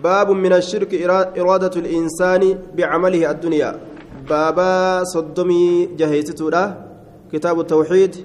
باب 0.00 0.30
من 0.30 0.52
الشرك 0.52 0.94
إرادة 1.38 1.80
الإنسان 1.80 2.58
بعمله 2.76 3.30
الدنيا. 3.30 3.80
بابا 4.30 5.04
صدمي 5.04 5.86
جهيستورا 5.98 6.64
كتاب 7.32 7.60
التوحيد. 7.60 8.16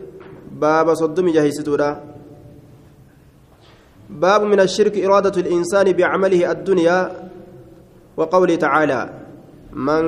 بابا 0.52 0.94
صدمي 0.94 1.32
جهيستورا 1.32 2.04
باب 4.10 4.42
من 4.44 4.60
الشرك 4.60 4.98
إرادة 4.98 5.42
الإنسان 5.42 5.92
بعمله 5.92 6.52
الدنيا. 6.52 7.30
وقوله 8.18 8.56
تعالى 8.56 9.10
من 9.74 10.04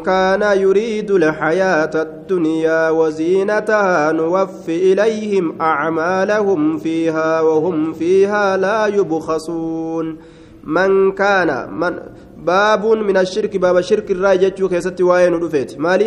كان 0.00 0.42
يريد 0.58 1.10
الحياة 1.10 1.90
الدنيا 1.94 2.90
وزينتها 2.90 4.12
نوفي 4.12 4.92
إليهم 4.92 5.60
أعمالهم 5.60 6.78
فيها 6.78 7.40
وهم 7.40 7.92
فيها 7.92 8.56
لا 8.56 8.86
يبخسون. 8.86 10.16
من 10.64 11.12
كان 11.12 11.50
من 11.80 11.92
باب 12.36 12.86
من 12.86 13.16
الشرك 13.16 13.56
باب 13.56 13.76
الشرك 13.76 14.10
الراجج 14.10 14.58
كيست 14.72 15.00
وين 15.00 15.34
رفيت 15.34 15.78
مال 15.78 16.02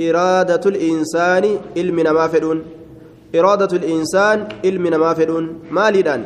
إرادة 0.00 0.64
الإنسان 0.72 1.44
علمنا 1.76 2.12
ما 2.12 2.26
فدون 2.32 2.58
إرادة 3.34 3.76
الإنسان 3.76 4.48
علمنا 4.64 4.96
ما 4.98 5.14
فدون 5.14 5.44
مالدان 5.70 6.22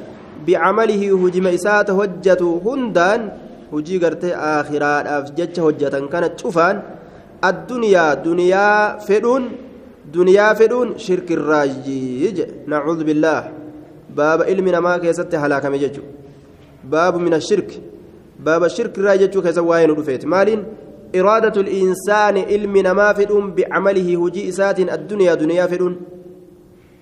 بعمله 0.47 1.02
هجم 1.23 1.47
إسات 1.47 1.91
هجته 1.91 2.62
هندان 2.66 3.21
hujii 3.71 3.98
gartee 3.98 4.35
aakhiraadhaaf 4.48 5.30
jecha 5.38 5.62
hojjetan 5.66 6.05
kana 6.12 6.29
cufaan 6.41 6.77
addunyaa 7.48 8.10
duniyaa 8.27 8.98
fedhuun 9.07 9.48
duniyaa 10.16 10.52
fedhuun 10.60 10.93
shirkirraajii 11.07 12.05
jedhe 12.38 12.46
nacuudhu 12.73 13.09
billaah 13.09 13.43
baaba 14.19 14.48
ilmi 14.52 14.77
namaa 14.77 14.98
keessatti 15.05 15.43
halaakame 15.45 15.79
jechuudha 15.85 16.26
ashirki 17.40 17.80
baaba 18.38 18.68
shirkirraa 18.68 19.16
jechuu 19.16 19.42
keessa 19.42 19.62
waa'ee 19.62 19.87
nu 19.87 19.95
dhufeeti 19.95 20.26
maaliin 20.26 20.65
iraadatu 21.12 21.60
insaani 21.60 22.43
ilmi 22.56 22.82
namaa 22.82 23.15
fedhuun 23.15 23.52
bicamalihi 23.52 24.15
hujii 24.15 24.46
isaatiin 24.52 24.90
addunyaa 24.96 25.37
duniyaa 25.43 25.68
fedhuun 25.68 25.96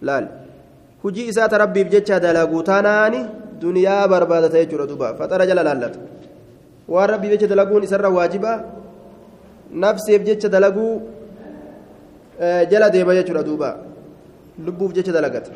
laal 0.08 0.26
hujii 1.02 1.26
isaata 1.32 1.58
rabbiif 1.58 1.88
jecha 1.94 2.20
dalaguu 2.20 2.62
taanaani 2.70 3.20
duniyaa 3.60 4.08
barbaadata 4.08 4.58
jechuudha 4.62 4.86
duuba 4.86 5.14
faxara 5.18 5.46
jala 5.46 5.62
laallata 5.68 5.98
waan 6.88 7.10
rabbii 7.14 7.30
jecha 7.34 7.46
dalaguun 7.52 7.82
isarra 7.88 8.08
waajiba 8.16 8.52
nafseef 9.84 10.22
jecha 10.28 10.48
dalaguu 10.48 10.92
jala 12.70 12.90
deema 12.90 13.14
jechuudha 13.14 13.42
duuba 13.42 13.76
lubbuuf 14.66 14.92
jecha 14.92 15.12
dalagata 15.12 15.50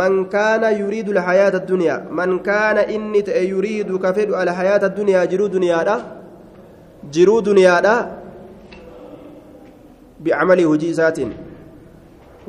من 0.00 0.12
كان 0.34 0.62
يريد 0.80 1.08
الحياة 1.14 1.54
الدنيا 1.62 1.96
من 2.18 2.30
كان 2.48 2.76
إني 2.94 3.20
يريد 3.52 3.88
كفر 4.04 4.28
الحياة 4.42 4.82
الدنيا 4.90 5.20
جرو 5.30 5.46
دنيا 5.54 5.82
دا 5.88 5.96
جرو 7.14 7.36
دنيا 7.48 7.76
دا 7.86 7.94
بعمله 10.24 10.64
هجيسات 10.72 11.18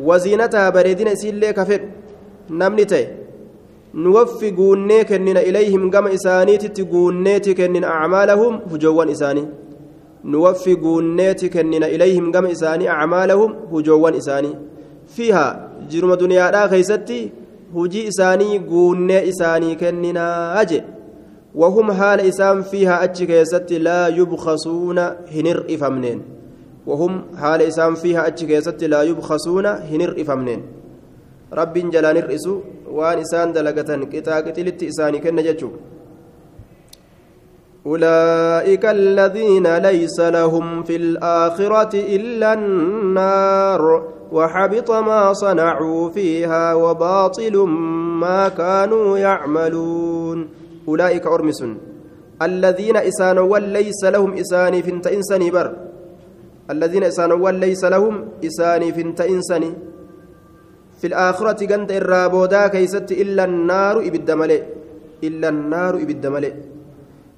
وزينتها 0.07 0.69
بريدين 0.75 1.09
سيلي 1.21 1.49
كفر 1.57 1.81
نمني 2.59 2.85
تي 2.91 3.03
نوفي 3.93 4.51
قوني 4.57 5.03
كننا 5.03 5.41
إليهم 5.49 5.91
قم 5.93 6.07
إسانيتي 6.07 6.83
قونيتي 6.91 7.53
كننا 7.53 7.87
أعمالهم 7.87 8.53
هجوان 8.71 9.09
إساني. 9.09 9.43
نوفي 10.25 10.73
قونيتي 10.83 11.49
كننا 11.49 11.87
إليهم 11.95 12.25
قم 12.31 12.45
إساني 12.45 12.89
أعمالهم 12.89 13.51
هجوان 13.73 14.13
إساني. 14.21 14.51
فيها 15.15 15.69
jiruma 15.89 16.15
duniyaadhaa 16.15 16.67
keeysatti 16.73 17.31
hujii 17.73 18.07
isaanii 18.11 18.59
guunnee 18.59 19.23
isaanii 19.31 19.75
kenninaa 19.75 20.65
je 20.71 20.83
وهم 21.55 21.91
حال 21.91 22.19
إسام 22.19 22.61
فيها 22.61 23.03
أتش 23.03 23.23
كيست 23.23 23.73
لا 23.73 24.07
يبخسون 24.07 24.99
هنر 25.35 25.59
إفمنين 25.69 26.19
وهم 26.87 27.21
حال 27.37 27.61
إسام 27.61 27.95
فيها 27.95 28.27
أتش 28.27 28.43
كيست 28.43 28.83
لا 28.83 29.01
يبخسون 29.03 29.65
هنر 29.65 30.11
إفمنين 30.21 30.61
رب 31.53 31.73
جلان 31.93 32.17
الرئيس 32.17 32.47
وان 32.89 33.17
إسان 33.19 33.53
دلقة 33.53 33.89
كتا 34.13 34.35
قتلت 34.45 34.83
إساني 34.83 35.19
كن 35.19 35.37
أولئك 37.85 38.85
الذين 38.85 39.77
ليس 39.77 40.19
لهم 40.19 40.83
في 40.83 40.95
الآخرة 40.95 41.93
إلا 42.15 42.53
النار 42.53 43.83
وحبط 44.33 44.89
ما 44.91 45.33
صنعوا 45.33 46.09
فيها 46.09 46.73
وباطل 46.73 47.55
ما 48.23 48.49
كانوا 48.49 49.17
يعملون. 49.17 50.37
أولئك 50.87 51.25
أرمس 51.27 51.61
الذين 52.41 52.97
إسانوا 52.97 53.59
ليس 53.59 54.01
لهم 54.03 54.31
إساني 54.41 54.79
فنت 54.83 55.05
إنساني 55.07 55.51
بر. 55.51 55.67
الذين 56.73 57.03
إسانوا 57.03 57.51
ليس 57.51 57.83
لهم 57.83 58.15
إساني 58.47 58.87
فنت 58.93 59.21
إنساني. 59.21 59.71
في 60.99 61.07
الآخرة 61.07 61.59
قند 61.71 61.91
الرابودا 61.91 62.67
كيست 62.67 63.11
إلا 63.11 63.43
النار 63.43 63.95
إبد 64.07 64.31
ملئ. 64.31 64.61
إلا 65.23 65.47
النار 65.49 65.93
إبد 66.03 66.23
ملئ. 66.27 66.53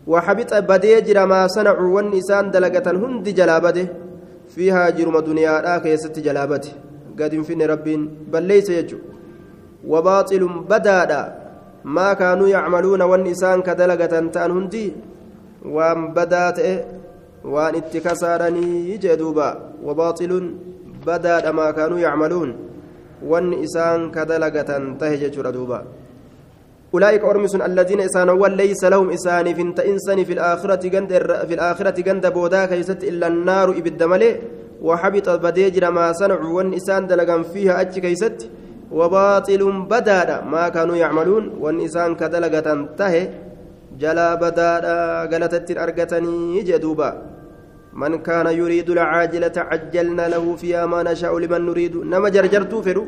وحبط 0.07 0.51
بديجر 0.53 1.17
ما 1.25 1.47
صنعوا 1.47 1.95
والنسان 1.95 2.51
دلقة 2.51 2.91
هند 2.91 3.29
جلابته. 3.29 3.88
فيها 4.56 4.89
جرم 4.89 5.19
دنيا 5.19 5.77
كيست 5.77 6.19
جلابته. 6.19 6.84
قد 7.20 7.34
انفن 7.34 7.62
ربين 7.62 8.02
بل 8.31 8.44
ليس 8.44 8.70
يجو 8.70 8.98
وباطل 9.88 10.42
بدادا 10.70 11.22
ما 11.86 12.14
كانوا 12.14 12.48
يعملون 12.48 13.02
والنسان 13.02 13.62
كدلقة 13.62 14.14
تأن 14.36 14.52
هندي. 14.52 14.88
وان 15.66 16.14
بدات 16.14 16.59
وان 17.44 17.75
اتكسارني 17.75 18.98
جدوبا 18.98 19.50
وباطل 19.84 20.31
بدادا 21.08 21.52
ما 21.52 21.72
كانوا 21.72 22.00
يعملون 22.00 22.50
والنسان 23.30 24.12
كدلقة 24.12 24.72
تهجج 25.00 25.36
ردوبا 25.40 25.80
أولئك 26.94 27.24
أرمس 27.24 27.56
الذين 27.56 28.00
إسانوا 28.02 28.48
ليس 28.48 28.84
لهم 28.84 29.09
إسان 29.09 29.54
في 29.54 29.62
إنسان 29.92 30.24
في 30.24 30.34
الآخرة 30.34 30.84
جند 30.94 31.12
في 31.48 31.54
الآخرة 31.54 31.98
جند 32.08 32.25
بودا 32.34 32.66
كيست 32.66 33.04
إلا 33.04 33.28
النار 33.28 33.70
إبد 33.70 34.02
وحبط 34.81 35.30
بديجر 35.30 35.91
ما 35.91 36.13
صنعوا 36.13 36.53
والنسان 36.56 37.08
دلقا 37.08 37.41
فيها 37.41 37.81
أتش 37.81 38.00
كيست 38.00 38.50
وباطل 38.91 39.62
بدادا 39.91 40.41
ما 40.41 40.69
كانوا 40.69 40.96
يعملون 40.96 41.44
والنسان 41.59 42.16
كدلقة 42.16 42.68
تهي 42.97 43.30
جلا 44.00 44.36
بدادا 44.36 44.97
قالت 45.31 45.72
أرقتني 45.78 46.62
جدوبا. 46.62 47.09
من 48.02 48.13
كان 48.28 48.47
يريد 48.47 48.90
العاجلة 48.90 49.56
عجلنا 49.56 50.28
له 50.34 50.46
فيها 50.56 50.86
ما 50.86 51.00
نشاء 51.03 51.34
لمن 51.40 51.62
نريد. 51.66 51.96
نما 52.12 52.30
جرجرتو 52.30 52.81
فرو 52.81 53.03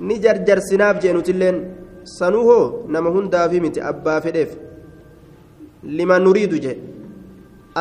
نجرجر 0.00 0.58
سناب 0.58 0.98
جينوتلين 1.02 1.56
سنوهو 2.04 2.60
نما 2.92 3.10
هندا 3.10 3.48
في 3.48 3.60
متي 3.60 3.80
أبا 3.88 4.20
فديف 4.20 4.50
لمن 5.96 6.20
نريد 6.24 6.52
جه 6.64 6.76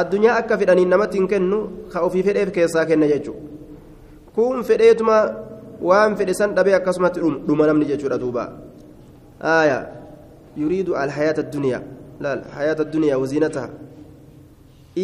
addunyaa 0.01 0.37
akka 0.41 0.57
fedhaniin 0.61 0.89
namatti 0.93 1.17
hin 1.19 1.27
kennu 1.33 1.59
ka 1.93 2.01
ofii 2.07 2.23
fedheef 2.27 2.51
keessaa 2.57 2.85
kenna 2.91 3.07
jechuudha 3.13 3.41
kun 4.35 4.63
fedheetuma 4.69 5.17
waan 5.89 6.15
fedhe 6.19 6.33
san 6.39 6.55
dhabee 6.57 6.75
akkasumatti 6.79 7.19
dhuma 7.47 7.67
namni 7.69 7.89
jechuudha 7.91 8.17
duuba 8.23 8.45
aaya 9.55 9.77
yuriidu 10.61 10.95
alhayaata 11.03 11.45
addunyaa 11.45 11.83
laal 12.25 12.41
hayaata 12.55 12.85
addunyaa 12.87 13.19
waziinataha 13.23 13.69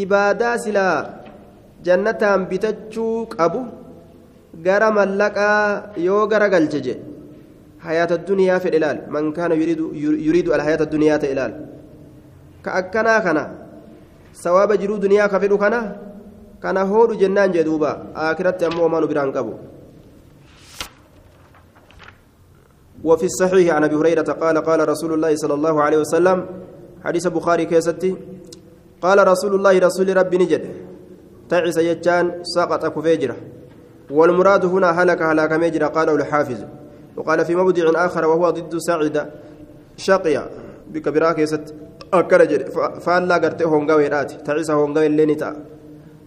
ibaadaa 0.01 0.55
silaa 0.65 0.97
jannataan 1.87 2.47
bitachuu 2.51 3.15
qabu 3.35 3.61
gara 4.65 4.89
mallaqaa 4.97 5.93
yoo 6.07 6.23
gara 6.33 6.49
galche 6.53 6.79
je 6.87 6.95
hayaata 7.85 8.19
addunyaa 8.19 8.59
fedhe 8.65 8.79
laal 8.85 8.99
man 9.15 9.33
kaana 9.37 9.55
yuriidu 9.55 10.53
alhayaata 10.57 10.85
addunyaa 10.89 11.19
ta'e 11.23 11.35
laal 11.39 11.53
ka 12.65 12.69
akkanaa 12.81 13.19
kana 13.27 13.43
sawaaba 14.43 14.77
jiruu 14.77 14.97
duniyaa 15.03 15.29
ka 15.29 15.39
fedhu 15.39 15.57
kana? 15.57 15.79
Kana 16.63 16.85
hoodhu 16.85 17.15
jennaan 17.21 17.51
jee 17.53 17.63
duuba. 17.63 17.91
Aakiratti 18.15 18.65
ammoo 18.65 18.83
homaa 18.87 19.01
nu 19.01 19.07
biraan 19.07 19.33
qabu. 19.33 19.53
وفي 23.03 23.25
الصحيح 23.25 23.75
عن 23.75 23.83
ابي 23.83 23.95
هريره 23.95 24.21
قال 24.21 24.57
قال 24.57 24.89
رسول 24.89 25.13
الله 25.13 25.35
صلى 25.35 25.53
الله 25.53 25.81
عليه 25.83 25.97
وسلم 25.97 26.45
حديث 27.03 27.27
البخاري 27.27 27.65
كيستي 27.65 28.15
قال 29.01 29.27
رسول 29.27 29.55
الله 29.55 29.79
رسول 29.79 30.17
ربي 30.17 30.37
نجد 30.37 30.63
تعس 31.49 31.77
يجان 31.77 32.43
سقط 32.43 32.85
كفيجره 32.85 33.35
والمراد 34.11 34.65
هنا 34.65 34.89
هلك 34.91 35.21
هلاك 35.21 35.51
مجرى 35.51 35.85
قاله 35.85 36.15
الحافظ 36.15 36.59
وقال 37.17 37.45
في 37.45 37.55
موضع 37.55 38.05
اخر 38.05 38.25
وهو 38.27 38.49
ضد 38.49 38.77
سعد 38.77 39.29
شقيا 39.97 40.43
بكبراك 40.91 41.39
يست 41.39 41.75
akkana 42.11 42.45
jedhe 42.45 42.65
faallaa 43.05 43.39
gartee 43.39 43.67
hongaweedhaati 43.73 44.41
taciisa 44.47 44.79
hongawe 44.81 45.05
illee 45.11 45.25
ni 45.25 45.35
ta'a 45.35 45.55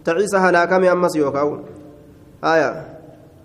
taciisa 0.03 0.39
halaakame 0.45 0.89
ammas 0.89 1.15
yookaan 1.15 1.59
haya 2.41 2.69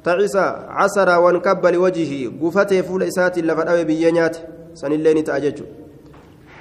taciisa 0.03 0.45
casaraa 0.79 1.21
wan 1.27 1.41
kabba 1.41 1.71
liwajihii 1.71 2.29
gufatee 2.29 2.83
fuula 2.83 3.07
isaatiin 3.13 3.47
lafa 3.47 3.65
dhawe 3.65 3.85
biyyee 3.85 4.13
nyaate 4.13 4.41
sanillee 4.75 5.15
ni 5.15 5.23
ta'a 5.23 5.41
jechuudha 5.41 5.79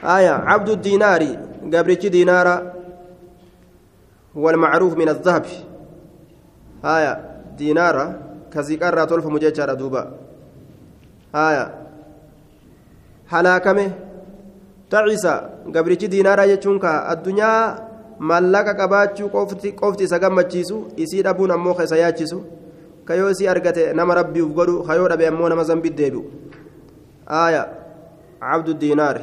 آية 0.03 0.29
عبد 0.29 0.69
الدينار 0.69 1.24
قبرتش 1.74 2.06
دينارا 2.06 2.74
هو 4.38 4.50
المعروف 4.50 4.97
من 4.97 5.09
الذهب 5.09 5.45
آية 6.85 7.13
دينارا 7.57 8.21
كزيكارا 8.53 9.06
تولف 9.06 9.25
مجيشارا 9.25 9.74
دوبا 9.74 10.12
آية 11.35 11.74
هلاكمه 13.27 13.91
تعيسى 14.89 15.36
قبرتش 15.75 16.06
دينارا 16.06 16.44
يجونك 16.44 16.86
الدنيا 16.86 17.54
mallaqa 18.19 18.74
qabaachuu 18.74 19.30
qofti 19.30 20.04
isa 20.04 20.19
gammachiisu 20.19 20.98
isii 20.98 21.24
dhabuun 21.24 21.51
ammoo 21.51 21.74
ka 21.74 21.84
isa 21.84 21.98
yaachisu 21.98 22.42
kayoo 23.06 23.30
isii 23.30 23.48
argate 23.48 23.94
nama 23.94 24.16
rabbiif 24.16 24.48
godhu 24.57 24.84
kayoo 24.84 25.07
dhabe 25.07 25.28
ammoo 25.28 25.50
nama 25.50 25.63
zambi 25.63 25.89
deebi'u 25.89 26.24
aaya 27.30 27.63
cabdu 28.42 28.74
diinaar 28.74 29.22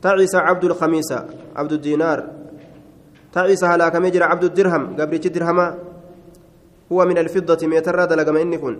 taciisa 0.00 0.46
cabdu 0.46 0.68
lkhamiisa 0.68 1.18
cabdu 1.56 1.78
diinaar 1.78 2.22
taciisa 3.32 3.68
halaakamee 3.68 4.10
jira 4.10 4.28
cabdu 4.28 4.48
dirham 4.48 4.94
gabrichi 4.94 5.30
dirhama 5.30 5.74
huwa 6.88 7.06
min 7.06 7.18
alfiddati 7.18 7.66
meetarraa 7.66 8.06
dalagama 8.06 8.40
inni 8.40 8.58
kun 8.58 8.76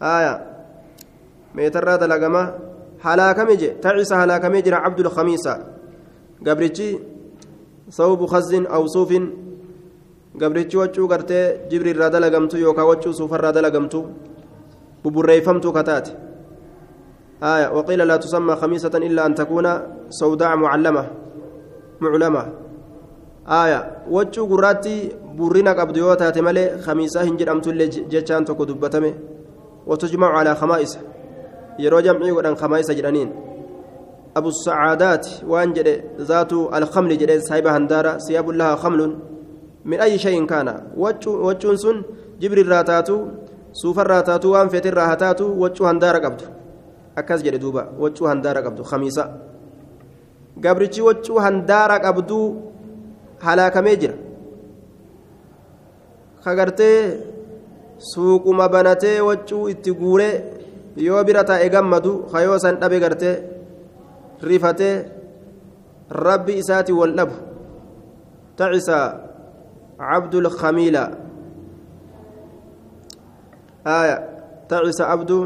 aaya 0.00 0.40
meetarraa 1.54 1.98
dalagama 1.98 2.52
halaakame 3.04 3.56
je 3.56 3.68
taciisa 3.82 4.16
halaakamee 4.16 4.62
jira 4.62 4.82
cabdu 4.84 5.02
lkhamiisa 5.02 5.52
gabrichi 6.42 6.98
ثوب 7.88 8.26
خز 8.26 8.54
أو 8.68 8.86
صوف 8.86 9.10
gabrichi 10.36 10.76
waccuu 10.76 11.08
gartee 11.08 11.68
jibri 11.70 11.90
irraa 11.90 12.10
dalagamtu 12.10 12.60
yookaan 12.60 12.86
waccuu 12.86 13.12
suufarraa 13.16 13.52
dalagamtu 13.52 14.04
buburreeffamtuu 15.02 15.72
kataate 15.72 16.12
آية 17.42 17.68
وقيل 17.70 17.98
لا 17.98 18.16
تسمى 18.16 18.56
خميسة 18.56 18.94
إلا 18.94 19.26
أن 19.26 19.34
تكون 19.34 19.66
سوداء 20.10 20.56
معلمة 20.56 21.04
معلمة 22.00 22.52
آية 23.48 23.80
وجو 24.10 24.46
قراتي 24.46 25.12
قبض 25.78 25.96
يوتا 25.96 26.40
مالي 26.40 26.78
خميسة 26.78 27.22
هنجر 27.22 27.52
أمتو 27.52 27.70
اللي 27.70 27.86
جتشان 27.86 28.44
توكو 28.44 28.64
دبتمي 28.64 29.14
وتجمع 29.86 30.28
على 30.38 30.54
خمائس 30.54 30.98
يرو 31.78 32.00
جمعي 32.00 32.32
ودن 32.32 32.54
خمائس 32.54 32.90
جرانين 32.90 33.28
أبو 34.36 34.48
السعادات 34.48 35.26
وأن 35.46 35.72
ذات 36.20 36.52
الخمل 36.52 37.18
جرين 37.18 37.40
سايبة 37.40 37.76
هندارة 37.76 38.18
ثياب 38.18 38.50
لها 38.50 38.76
خمل 38.76 39.00
من 39.84 40.00
أي 40.00 40.18
شيء 40.18 40.46
كان 40.46 40.68
وجون 40.96 41.76
سن 41.76 41.96
جبر 42.40 42.58
الراتاتو 42.58 43.18
سوف 43.72 43.98
الراتاتو 44.00 44.48
وأن 44.52 44.68
فتر 44.68 44.94
راهتاتو 44.94 45.46
وجو 45.62 45.84
هندارة 45.86 46.18
قبض 46.24 46.40
أكاس 47.18 47.42
جري 47.42 47.58
دوبا 47.58 47.82
وجو 47.98 48.26
هندارة 48.26 48.60
قبض 48.60 48.82
خميسة 48.82 49.24
gabrichi 50.60 51.02
waccuu 51.02 51.38
handaara 51.38 51.98
qabduu 52.00 52.46
halaakamee 53.38 53.96
jira. 53.96 54.14
Kagartee 56.44 57.20
suuquma 57.98 58.68
banatee 58.68 59.20
waccuu 59.20 59.68
itti 59.68 59.94
yoo 61.06 61.22
bira 61.24 61.42
taa'e 61.44 61.68
gammadu 61.74 62.12
kayoo 62.32 62.58
san 62.58 62.74
dhabe 62.80 62.98
gartee 63.04 63.36
rifatee 64.48 64.96
rabbi 66.26 66.52
isaati 66.62 66.92
wal 66.92 67.12
dhabu 67.18 67.36
tacisa 68.58 68.98
cabdul 69.98 70.48
khamiila 70.58 71.02
aya 73.84 74.16
tacisa 74.68 75.04
abdu 75.14 75.38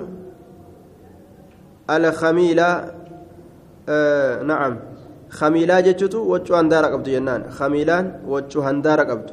alkhamiila 1.95 2.69
nacam 4.49 4.75
khamiilaa 5.39 5.83
jechutu 5.87 6.19
waccuu 6.33 6.57
handaara 6.61 6.89
qabdu 6.95 7.09
jennaan 7.15 7.43
khamiilaan 7.57 8.07
waccuu 8.33 8.63
handaara 8.67 9.05
qabdu 9.11 9.33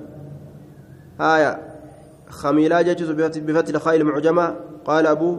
aya 1.20 1.52
خميلا 2.30 2.82
جتس 2.82 3.10
بفتح 3.42 3.74
الخاء 3.76 3.96
المعجمة 3.96 4.56
قال 4.86 5.08
أبو 5.08 5.38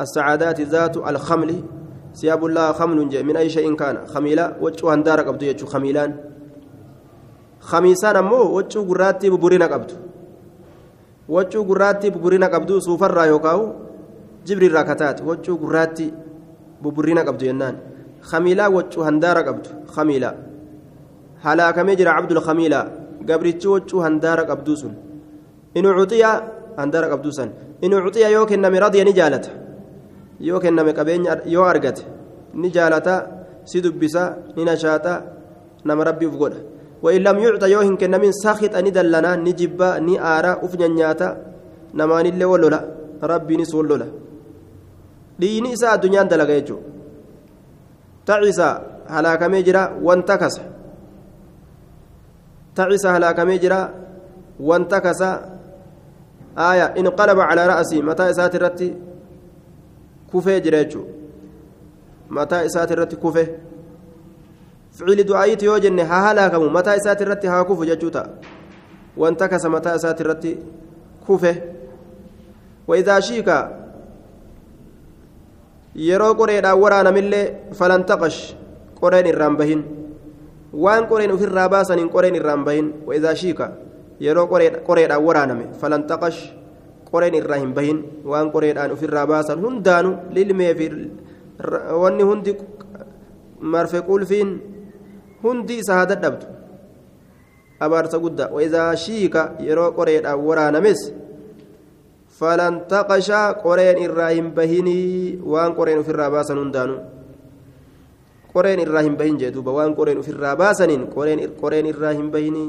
السعادات 0.00 0.60
ذات 0.60 0.96
الخمل. 0.96 1.50
ثياب 2.14 2.46
الله 2.46 2.72
خمل 2.72 3.24
من 3.24 3.36
أي 3.36 3.50
شيء 3.50 3.74
كان. 3.74 4.06
خميلة 4.06 4.56
وجهه 4.60 4.94
هندارة 4.94 5.22
قبض 5.22 5.42
يجو 5.42 5.66
خميلان. 5.66 6.14
خميسان 7.60 8.16
أمو 8.16 8.56
وجهه 8.56 8.82
قراتي 8.88 9.30
ببورينا 9.30 9.66
قبض 9.66 9.90
وجهه 11.28 11.62
قراتي 11.62 12.10
ببورينا 12.10 12.46
قبض 12.46 12.78
سوفر 12.78 13.10
رايوكاو 13.10 13.72
جبريل 14.46 14.74
راكتات 14.74 15.22
وجهه 15.22 15.56
قراتي 15.56 16.12
ببورينا 16.82 17.20
قبض 17.22 17.42
ينان. 17.42 17.76
خميلة 18.22 18.68
وجهه 18.68 19.08
هندارة 19.08 19.40
قبض 19.40 19.66
خميلة. 19.86 20.34
هلاكمي 21.42 21.94
جرى 21.94 22.08
عبد 22.08 22.30
الخميلة. 22.30 22.80
قبرتي 23.28 23.68
وجهه 23.68 24.08
هندارة 24.08 24.42
قبض 24.42 24.74
سن. 24.74 24.94
إن 25.76 25.86
عطي 25.86 26.24
هندارة 26.78 27.06
قبض 27.06 27.28
سن. 27.28 27.50
إن 27.84 27.94
عطي 27.94 28.32
يوكن 28.32 28.62
مرضي 28.62 29.04
نجالته. 29.04 29.63
yoo 30.39 30.59
kenname 30.59 30.93
qabeenya 30.93 31.41
yoo 31.45 31.63
argate 31.63 32.05
ni 32.53 32.69
jaalata 32.71 33.27
si 33.65 33.81
dubbisa 33.81 34.37
ni 34.55 34.63
nashaata 34.65 35.23
nama 35.85 36.03
rabbiif 36.03 36.35
godha 36.37 36.59
وإن 37.03 37.21
لم 37.27 37.37
يعطى 37.39 37.71
يوهن 37.71 37.95
كنمين 38.01 38.31
ساخط 38.43 38.75
أني 38.75 38.91
دلنا 38.97 39.35
نجيبا 39.35 39.99
ني 40.05 40.15
آرا 40.19 40.51
أفنى 40.65 40.87
نياتا 40.87 41.29
نمان 41.99 42.25
اللي 42.25 42.45
ولولا 42.51 42.79
ربي 43.23 43.55
نس 43.57 43.73
ولولا 43.75 44.07
ديني 45.39 45.73
إساء 45.73 45.95
الدنيا 45.95 46.23
دلغا 46.31 46.55
يجو 46.59 46.77
تعيسى 48.27 48.69
هلاك 49.15 49.41
ميجرا 49.53 49.83
وانتكس 50.05 50.55
تعيسى 52.75 53.07
هلاك 53.15 53.39
ميجرا 53.49 53.81
وانتكس 54.67 55.21
آية 56.69 56.85
انقلب 56.99 57.39
على 57.49 57.61
رأسي 57.71 57.97
متى 58.07 58.23
إسات 58.29 58.55
الرتي 58.55 58.89
isaati 62.64 62.92
irratti 62.92 63.16
kufe 63.16 63.44
ficili 64.96 65.24
du'aayiiti 65.24 65.64
yoo 65.64 65.78
jenne 65.78 66.02
haa 66.02 66.22
halaakamu 66.28 66.70
mataa 66.70 66.96
isaati 67.02 67.22
irratti 67.24 67.46
haa 67.46 67.64
kufu 67.64 67.84
jechuu 67.84 68.10
ta'a 68.10 68.28
wanta 69.16 69.48
kasa 69.48 69.68
mataa 69.68 69.94
isaati 70.02 70.22
irratti 70.22 70.58
kufe 71.26 71.52
وإذا 72.88 73.20
شيكا 73.20 73.58
yeroo 75.94 76.34
qoreedhaan 76.34 76.78
waraanamillee 76.82 77.70
falantaqash 77.78 78.38
qoreen 79.00 79.26
irraan 79.30 79.56
bahin 79.56 79.80
waan 80.84 81.06
qoreen 81.06 81.30
ofirraa 81.32 81.68
baasaniin 81.70 82.10
qoreen 82.10 82.34
irraan 82.34 82.64
bahin 82.66 82.86
waidaa 83.06 83.34
shiika 83.34 83.66
yeroo 84.20 84.46
qoreedhaan 84.86 85.22
waraaname 85.26 85.64
falantaqash 85.80 86.40
qoreen 87.14 87.38
irraa 87.40 87.60
hin 87.62 87.72
bahin 87.78 87.98
waan 88.32 88.52
qoreedhaan 88.54 88.94
ofirraa 88.96 89.26
baasan 89.32 89.64
hundaanu 89.66 90.10
lilmee 90.36 90.72
fi 90.78 90.86
wanni 92.02 92.28
hundi 92.30 92.56
marfe 93.74 93.98
qulfiin 94.08 94.50
hundi 95.42 95.78
isa 95.82 95.98
haa 95.98 96.10
dadhabdu 96.12 96.46
abaarsa 97.86 98.22
guddaa 98.24 98.52
waidaa 98.56 98.90
shiika 99.06 99.42
yeroo 99.68 99.90
qoreedhaan 99.98 100.44
waraanames 100.48 101.00
falan 102.38 102.80
taqashaa 102.92 103.48
qoreen 103.64 103.98
irraa 104.06 104.32
hin 104.36 104.48
bahinii 104.58 105.38
waan 105.52 105.74
qoreen 105.78 106.02
ofirraa 106.04 106.30
baasan 106.36 106.58
hundaanu 106.62 106.96
qoreen 108.54 108.80
irraa 108.86 109.02
hin 109.06 109.16
bahin 109.20 109.38
jee 109.38 109.52
waan 109.78 109.94
qoreen 109.98 110.18
ofirraa 110.22 110.56
baasaniin 110.56 111.06
qoreen 111.62 111.86
irraa 111.92 112.12
hin 112.18 112.30
bahinii 112.34 112.68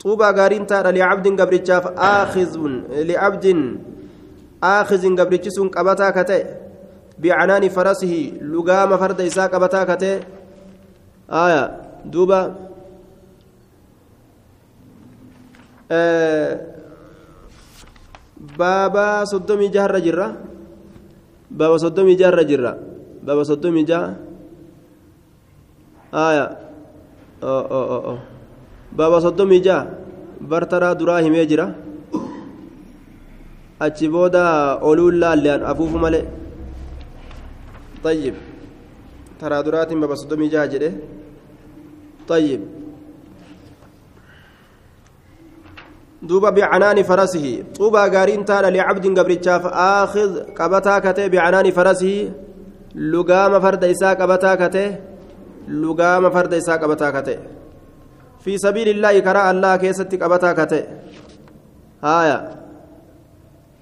طوبى 0.00 0.24
غارين 0.24 0.66
تارا 0.66 0.90
لعبد 0.90 1.40
قبرتشاف 1.40 1.86
آخذ 1.86 2.52
لعبد 2.90 3.46
آخذ 4.62 5.02
قبرتشسون 5.18 5.68
قبتا 5.68 6.10
كتئ 6.10 6.44
بعنان 7.18 7.68
فرسه 7.68 8.32
لقام 8.40 8.96
فرد 8.96 9.20
إساء 9.20 9.48
قبتا 9.52 9.84
كتئ 9.84 10.20
آية 11.30 11.64
دوبا. 12.04 12.54
آه 15.90 16.60
بابا 18.58 19.24
صدومي 19.24 19.68
جهر 19.68 19.98
جرة 19.98 20.28
بابا 21.50 21.76
صدومي 21.76 22.14
جهر 22.14 22.42
جرة 22.42 22.78
بابا 23.22 23.42
صدومي 23.42 23.82
جهر 23.82 24.14
آية. 26.14 26.46
أو 27.42 27.58
أو 27.60 27.82
أو, 27.94 28.00
أو. 28.10 28.18
Baaba 28.96 29.22
soddomii 29.26 29.62
jaa 29.66 29.82
bartaraa 30.50 30.94
duraa 31.00 31.20
himee 31.26 31.46
jira 31.50 31.66
achi 33.86 34.12
booda 34.14 34.44
oluun 34.90 35.14
laallean 35.22 35.60
طيب 38.04 38.34
ترى 39.40 39.62
درات 39.62 39.92
بابا 39.92 40.14
صدومي 40.14 40.48
جا 40.48 40.66
جده 40.66 40.92
طيب 42.28 42.60
دوبا 46.22 46.50
بعنان 46.50 47.02
فرسه 47.02 47.64
طوبى 47.78 47.98
غارين 47.98 48.44
تالا 48.44 48.70
لعبد 48.70 49.18
قبرتشاف 49.18 49.66
آخذ 49.66 50.30
قبتا 50.58 50.98
كتي 50.98 51.28
بعنان 51.28 51.70
فرسه 51.70 52.32
lugaama 53.12 53.60
farda 53.62 53.86
isaa 53.86 54.16
qabataa 54.20 54.56
kate 54.60 54.84
lugaama 55.82 56.30
farda 56.36 56.56
isaa 56.62 56.78
qabataa 56.82 57.12
kate 57.16 57.34
fi 58.40 58.58
sabiilillaahi 58.58 59.22
karaa 59.22 59.48
allah 59.52 59.78
keessatti 59.78 60.18
qabataa 60.18 60.54
kate 60.54 60.80
haaya 62.02 62.38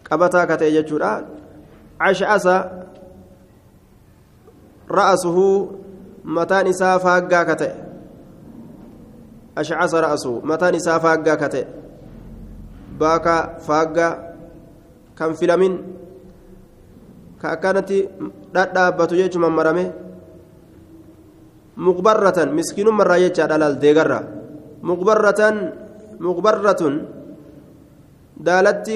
qabataa 0.08 0.46
kate 0.50 0.70
jechuudha 0.76 1.12
cash'asa 1.98 2.56
ra'asuhu 4.88 5.46
mataan 6.24 6.66
isaa 6.72 6.96
faaggaa 6.98 7.44
kate 7.44 7.68
ashcasa 9.56 10.00
ra'asuhu 10.06 10.42
mataan 10.44 10.74
isaa 10.80 10.98
faaggaa 11.00 11.36
kate 11.36 11.62
baaka 12.98 13.58
faaggaa 13.66 14.12
kan 15.18 15.34
filamin 15.34 15.74
ka 17.38 17.54
akkanatti 17.54 18.08
dhadhaabbatu 18.54 19.18
jechuun 19.20 19.44
mammarame 19.46 19.84
muqbarratan 21.78 22.54
miskiinummarraa 22.58 23.22
jechaadha 23.26 23.58
laal 23.58 23.76
deegarra 23.82 24.37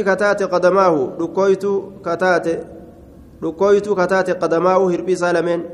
kataate 0.05 0.47
qadamaahu 0.55 1.01
dhukkooytuu 1.19 1.77
kataate 2.03 2.55
dhukkooytuu 3.43 3.95
kataate 3.97 4.35
qadamaahu 4.35 4.89
hirbii 4.89 5.13
isaa 5.19 5.33
lameen 5.35 5.65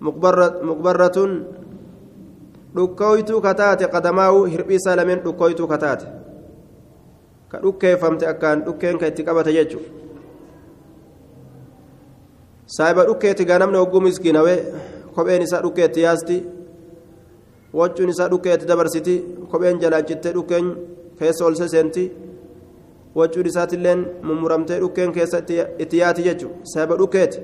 muqbarratun 0.00 1.32
dhukkooytuu 2.76 3.40
kataate 3.40 3.88
qadamaahu 3.88 4.44
hirbii 4.44 4.76
isaa 4.82 4.96
lameen 4.96 5.24
dhukkooytuu 5.24 5.68
kataate 5.68 6.06
ka 7.48 7.58
dhukkeeffamte 7.62 8.28
akkaan 8.28 8.64
dhukkeen 8.66 8.98
ka 8.98 9.06
itti 9.06 9.24
qabate 9.24 9.52
jechuudha 9.52 9.90
saahiba 12.76 13.04
dhukkeetti 13.04 13.44
gaa 13.44 13.58
namni 13.58 13.78
hogguu 13.78 14.00
miskiinawee 14.00 14.58
kopheen 15.14 15.42
isaa 15.42 15.62
dhukkeetti 15.64 16.02
yaasti 16.02 16.36
waccuun 17.80 18.10
isaa 18.14 18.28
dhukkeetti 18.32 18.66
dabarsiti 18.70 19.14
kopheen 19.50 19.80
jalaachittee 19.80 20.32
dhukkeen 20.36 20.66
keessa 21.18 21.44
ol 21.46 21.54
seseenti 21.54 22.04
waccuun 23.16 23.46
isaatiilleen 23.46 24.06
mummuramtee 24.22 24.78
dhukkeen 24.80 25.12
keessa 25.12 25.38
itti 25.78 25.98
yaati 26.02 26.22
jechuudha 26.28 26.58
saahiba 26.72 26.98
dhukkeetti 27.02 27.38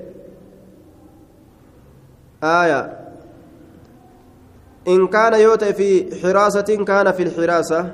aayaa 2.53 2.85
in 4.85 5.07
kaana 5.15 5.37
yoo 5.37 5.57
ta'e 5.57 5.73
fi 5.73 5.89
xiraasatiin 6.21 6.85
kaana 6.85 7.13
fi 7.13 7.25
xiraasa 7.37 7.85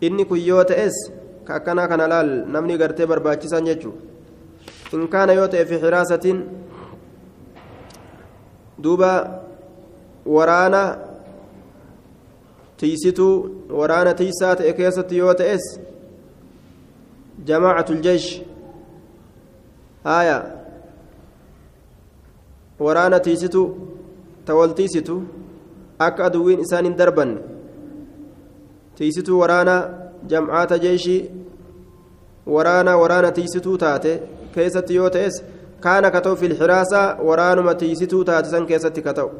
inni 0.00 0.24
kun 0.24 0.40
yoo 0.46 0.64
ta'es 0.64 0.96
ka 1.44 1.54
akkanaa 1.58 1.88
kana 1.88 2.08
laal 2.12 2.30
namni 2.54 2.78
gartee 2.78 3.06
barbaachisan 3.06 3.66
jechuudha 3.70 4.00
in 4.92 5.08
kaana 5.08 5.32
yoo 5.32 5.48
ta'e 5.48 5.64
fi 5.64 5.76
xiraasatiin 5.84 6.38
duuba 8.82 9.10
waraana 10.26 10.82
tiisituu 12.76 13.34
waraana 13.80 14.14
tiisaa 14.14 14.56
ta'e 14.56 14.72
keessatti 14.80 15.18
yoo 15.22 15.34
ta'es 15.40 15.64
jamaacatul 17.50 18.02
jeesh 18.06 18.28
haaya 20.04 20.38
waraana 22.86 23.20
tiisitu 23.20 23.62
ta 24.44 24.54
wal 24.54 24.74
tiisitu 24.80 25.16
akka 25.98 26.24
aduwwiin 26.28 26.60
isaan 26.66 26.84
hin 26.90 26.98
darbanne 26.98 27.40
tiisituu 29.00 29.40
waraana 29.40 29.76
jamcaata 30.34 30.78
jeeshii 30.86 31.20
waraana 32.56 32.96
waraana 33.02 33.32
tiisituu 33.40 33.78
taate 33.84 34.22
keessatti 34.54 34.94
yoo 34.94 35.10
ta'es 35.10 35.42
kaana 35.80 36.10
ka 36.10 36.20
ta'u 36.20 36.36
filxiraasaa 36.42 37.08
waraanuma 37.28 37.74
tiisituu 37.82 38.24
taate 38.24 38.50
san 38.50 38.66
keessatti 38.66 39.02
ka 39.08 39.14
ta'u 39.20 39.30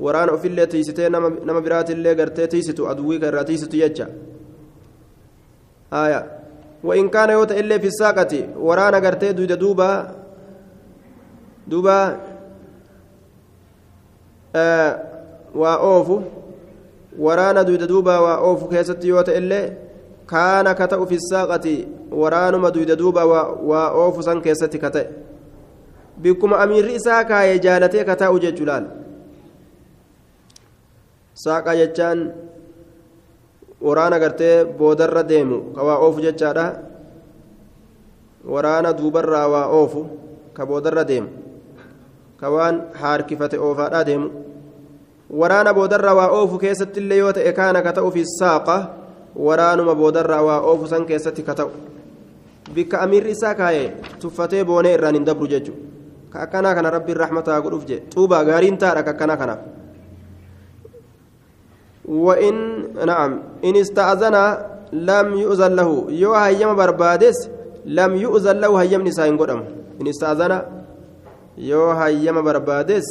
waraana 0.00 0.32
ofillee 0.32 0.66
tiisitee 0.66 1.08
nama 1.08 1.60
biraatillee 1.60 2.14
gartee 2.14 2.46
tiisitu 2.46 2.88
aduwwii 2.88 3.20
irraa 3.28 3.44
tiisitu 3.44 3.76
jecha 3.76 4.08
haya 5.90 6.38
وإن 6.84 7.08
كان 7.08 7.30
يوتا 7.30 7.58
إلا 7.60 7.78
في 7.78 7.86
الساقة 7.86 8.48
ورانا 8.60 8.98
قرتي 8.98 9.32
دودا 9.32 9.54
دوبا 9.54 10.14
دوبا 11.66 12.20
آه 14.56 15.02
وأوفو 15.54 16.20
waraana 17.18 17.64
duyda 17.64 17.86
duuba 17.86 18.20
waa 18.20 18.36
oofu 18.46 18.68
keessatti 18.68 19.08
yoo 19.08 19.22
ta'e 19.22 19.38
illee 19.38 19.72
kaana 20.26 20.74
ka 20.74 20.86
ta'u 20.88 21.06
fi 21.06 21.18
saaqati 21.20 21.88
waraanuma 22.10 22.70
duyda 22.70 22.96
duuba 22.96 23.24
waa 23.26 23.90
oofu 23.90 24.22
san 24.22 24.42
keessatti 24.42 24.78
ka 24.78 24.90
ta'e 24.90 25.06
bikkuma 26.22 26.58
amiirri 26.58 26.94
isaa 31.38 31.62
kaayee 31.62 31.86
jaalatee 31.86 32.26
ka 32.26 32.26
taa'u 32.26 32.26
jechuu 32.26 32.26
laal 32.26 32.26
saaqa 32.26 32.26
jechaan 32.26 32.32
waraana 33.80 34.18
gartee 34.18 34.64
boodarra 34.64 35.22
deemu. 35.22 35.74
Ka 35.74 35.82
waa 35.84 35.98
oofu 35.98 36.20
jechaadha. 36.20 36.72
Waraana 38.44 38.92
duubarraa 38.92 39.48
waa 39.48 39.66
oofu 39.66 40.06
ka 40.52 40.66
boodarra 40.66 41.04
deemu. 41.04 41.28
Ka 42.36 42.50
waan 42.50 42.82
haarkifate 42.92 43.58
oofaadhaa 43.58 44.04
deemu. 44.04 44.30
Waraana 45.30 45.74
boodarraa 45.74 46.14
waa 46.14 46.28
oofu 46.28 46.58
keessatti 46.58 47.18
yoo 47.18 47.32
ta'e 47.32 47.52
kaana 47.52 47.82
ka 47.82 47.92
ta'u 47.92 48.12
saaqa 48.24 48.90
waraanuma 49.36 49.94
boodarraa 49.94 50.42
waa 50.42 50.60
oofu 50.60 50.86
san 50.86 51.06
keessatti 51.06 51.42
ka 51.42 51.54
ta'u. 51.54 51.70
Bikka 52.74 53.00
amiirri 53.00 53.30
isaa 53.30 53.54
kaayee 53.54 53.92
tuffatee 54.20 54.64
boonee 54.64 54.94
irraan 54.94 55.14
hin 55.14 55.24
dabru 55.24 55.46
jechuudha. 55.46 55.80
Ka 56.30 56.40
akkanaa 56.40 56.74
kana 56.74 56.90
rabbiin 56.90 57.16
rahmataa 57.16 57.60
godhuuf 57.60 57.86
jee. 57.86 58.02
Xuuba 58.14 58.44
gaariin 58.44 58.78
taadha 58.78 59.02
ka 59.02 59.10
akkanaa 59.10 59.36
kanaaf 59.36 59.77
وإن 62.08 62.54
نعم. 63.06 63.32
إن 63.64 63.76
استأذن 63.76 64.36
لم 64.92 65.26
يؤذن 65.38 65.72
له. 65.76 65.90
يو 66.08 66.34
هيما 66.34 66.72
بربادس 66.72 67.38
لم 67.86 68.12
يؤذن 68.16 68.56
له 68.60 68.72
هيم 68.82 69.02
نساء 69.08 69.36
قدم. 69.36 69.60
إن 70.00 70.06
استأذن 70.08 70.52
يو 71.58 71.90
هيما 71.90 72.40
بربادس 72.40 73.06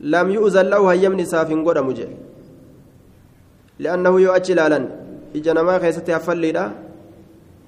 لم 0.00 0.26
يؤذن 0.30 0.66
له 0.72 0.82
هيم 0.92 1.12
نساء 1.20 1.44
قدم 1.66 1.88
جي 1.98 2.08
لأنه 3.78 4.20
يو 4.20 4.30
أجلالا 4.32 4.80
إجا 5.36 5.52
نما 5.52 5.78
خيستي 5.78 6.16
أفلي 6.16 6.52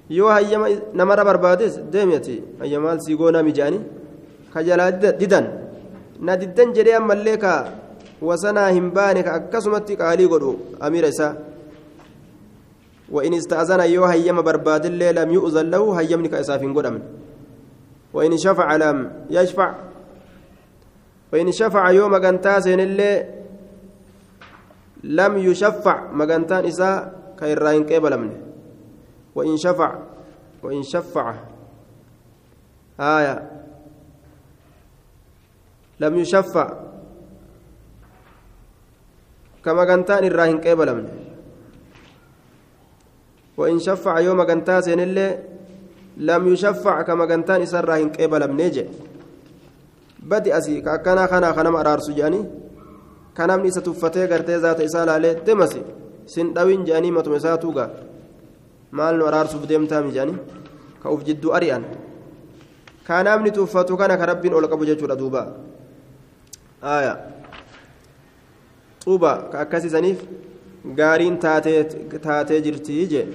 yoo 0.09 0.29
hayyama 0.29 0.67
namarra 0.93 1.23
barbaades 1.25 1.79
deemeti 1.91 2.41
hayyamaal 2.59 2.99
sii 2.99 3.15
goonaa 3.15 3.43
mijaani 3.43 3.79
ka 4.53 4.63
jalaa 4.63 4.91
didan 4.91 5.45
na 6.19 6.35
diddan 6.41 6.73
jedhee 6.75 6.95
ammallee 7.01 7.37
ka 7.43 7.51
wasanaa 8.23 8.69
hin 8.75 8.91
baane 8.91 9.23
ka 9.23 9.33
akkasumatti 9.39 9.99
qaalii 10.03 10.27
godhu 10.27 10.53
amiira 10.79 11.07
isaa 11.15 11.33
وإن 13.13 13.33
استأذن 13.33 13.79
يو 13.93 14.05
هيما 14.05 14.41
برباد 14.41 14.85
الله 14.85 15.11
لم 15.11 15.29
يؤذن 15.31 15.69
له 15.69 15.99
هيمني 15.99 16.27
كأسافين 16.27 16.73
قدم. 16.73 16.99
وإن 18.13 18.37
شفع 18.37 18.75
لم 18.75 18.97
يشفع. 19.29 19.69
وإن 21.33 21.51
شفع 21.51 21.89
يوم 21.91 22.13
قنتاسين 22.15 22.79
اللي 22.79 23.11
لم 25.03 25.37
يشفع. 25.37 26.11
مقنتان 26.11 26.65
إساء 26.65 26.97
كيراين 27.39 27.83
قبل 27.85 28.17
منه 28.17 28.37
وإن 29.35 29.57
شفع 29.57 29.89
وإن 30.63 30.83
شفع. 30.83 31.35
آية. 32.99 33.35
لم 35.99 36.13
يشفع. 36.17 36.67
كما 39.65 39.83
كانتان 39.85 40.23
الراهن 40.23 40.57
قبل 40.65 40.87
من 40.95 41.05
وإن 43.57 43.79
شفع 43.79 44.19
يوم 44.19 44.43
كانتاسين 44.43 44.99
اللي 44.99 45.27
لم 46.17 46.41
يشفع 46.53 47.01
كما 47.01 47.25
كانتان 47.25 47.61
إسر 47.61 47.85
راهن 47.85 48.09
قبل 48.09 48.41
من 48.51 48.59
يجي. 48.59 48.85
بدي 50.19 50.57
أسي 50.57 50.81
كأكنا 50.81 51.27
خنا 51.27 51.49
خنا 51.53 51.69
مرار 51.69 51.99
سجاني 51.99 52.41
كان 53.37 53.49
من 53.59 53.65
إسا 53.65 53.81
تفتي 53.81 54.27
قرتي 54.31 54.55
ذات 54.63 54.81
إسالة 54.81 55.11
عليه 55.11 55.33
دمسي 55.47 55.81
سندوين 56.25 56.83
جاني 56.83 57.11
متمساتوغا 57.11 57.85
maal 58.93 59.17
nu 59.17 59.25
araarsuuf 59.25 59.65
deemtaa 59.65 60.01
mijaani 60.05 60.37
ka 61.01 61.09
uf 61.09 61.25
jidduu 61.27 61.53
ari'an 61.57 61.83
kaa 63.07 63.23
namni 63.25 63.51
tuuffatu 63.51 63.97
kana 63.97 64.17
ka 64.17 64.25
rabbiin 64.31 64.53
ol 64.53 64.69
qabu 64.69 64.85
jechuudha 64.85 65.17
ka 69.05 69.59
akkasisaniif 69.59 70.19
gaariin 70.95 71.37
taatee 71.39 72.61
jirtii 72.61 73.07
jee. 73.07 73.27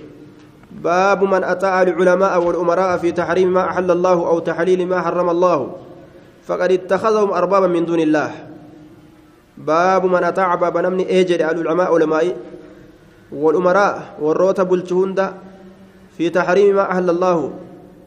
باب 0.72 1.24
من 1.24 1.44
أطاع 1.44 1.82
العلماء 1.82 2.42
والأمراء 2.46 2.98
في 2.98 3.12
تحريم 3.12 3.52
ما 3.52 3.64
أحل 3.64 3.90
الله 3.90 4.12
أو 4.12 4.38
تحليل 4.38 4.86
ما 4.88 5.00
حرم 5.00 5.30
الله 5.30 5.76
فقد 6.44 6.72
اتخذهم 6.72 7.30
أربابا 7.32 7.66
من 7.66 7.84
دون 7.86 8.00
الله 8.00 8.30
باب 9.58 10.06
من 10.06 10.24
أطاع 10.24 10.54
باب 10.54 10.76
نمني 10.78 11.20
أجر 11.20 11.40
العلماء 11.40 11.94
علماء 11.94 12.36
والأمراء 13.32 14.14
والروت 14.20 14.60
بلشهند 14.60 15.32
في 16.16 16.30
تحريم 16.30 16.76
ما 16.76 16.90
أهل 16.90 17.10
الله 17.10 17.52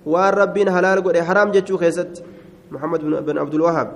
وان 0.06 0.34
ربين 0.34 0.72
حلال 0.72 1.04
قد 1.04 1.18
حرام 1.18 1.52
جتشو 1.52 1.78
خيست 1.78 2.24
محمد 2.72 3.02
بن 3.26 3.38
عبد 3.38 3.54
الوهاب 3.54 3.90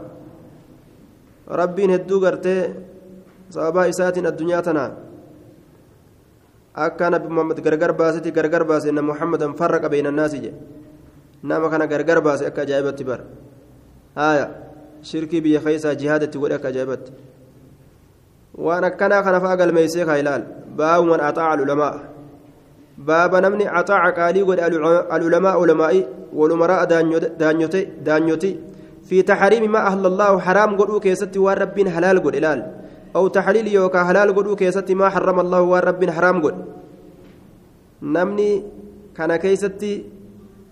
ربين 1.50 1.92
هدو 1.92 2.26
قرتي 2.26 2.74
سببا 3.56 3.82
إسات 3.90 4.18
الدنيا 4.18 4.60
تنا 4.68 4.86
akka 6.76 7.08
nabi 7.10 7.28
muhammad 7.32 7.58
gargar 7.64 7.92
baaseti 7.96 8.32
gargar 8.36 8.64
baase 8.68 8.92
na 8.92 9.02
muhammadan 9.10 9.56
farraqa 9.60 9.88
bayna 9.88 10.10
annaasi 10.12 10.40
je 10.44 10.52
nama 11.50 11.70
kana 11.72 11.88
gargar 11.88 12.20
baase 12.26 12.44
akka 12.50 12.62
ajaa'ibatti 12.68 13.04
bar 13.10 13.20
haya 14.20 14.46
shirkii 15.10 15.42
biyya 15.46 15.62
keeysaa 15.66 15.96
jihaadatti 16.02 16.42
godhe 16.42 16.56
akka 16.60 16.68
ajaa'ibatti 16.74 17.12
waan 18.66 18.84
akkanaa 18.90 19.24
kana 19.24 19.40
fa'a 19.46 19.56
galmeeysee 19.62 20.06
kaa 20.10 20.20
ilaal 20.24 20.44
baabu 20.82 21.08
man 21.12 21.24
axaaca 21.30 21.56
alulamaa 21.56 21.96
baaba 23.08 23.42
namni 23.48 23.72
axaaca 23.80 24.12
qaalii 24.20 24.46
godhe 24.50 24.62
alulamaa 25.16 25.56
ulamaa'i 25.64 26.06
walumaraa 26.40 26.86
daanyoti 28.08 28.52
في 29.06 29.22
تحريم 29.22 29.72
ما 29.72 29.88
أهل 29.88 30.06
الله 30.06 30.40
حرام 30.40 30.78
قدو 30.82 31.00
كيستي 31.00 31.40
والرب 31.40 31.78
حلال 31.88 32.24
قد 32.26 32.36
إلال 32.36 32.60
أو 33.16 33.28
تحليل 33.32 33.68
يوكا 33.68 34.04
حلال 34.04 34.36
قدو 34.36 34.56
كيستي 34.60 34.94
ما 34.96 35.08
حرم 35.10 35.40
الله 35.40 35.62
والرب 35.62 36.02
حرام 36.10 36.38
قد. 36.44 36.56
نمني 38.04 38.50
كان 39.16 39.32
كيستي 39.36 39.94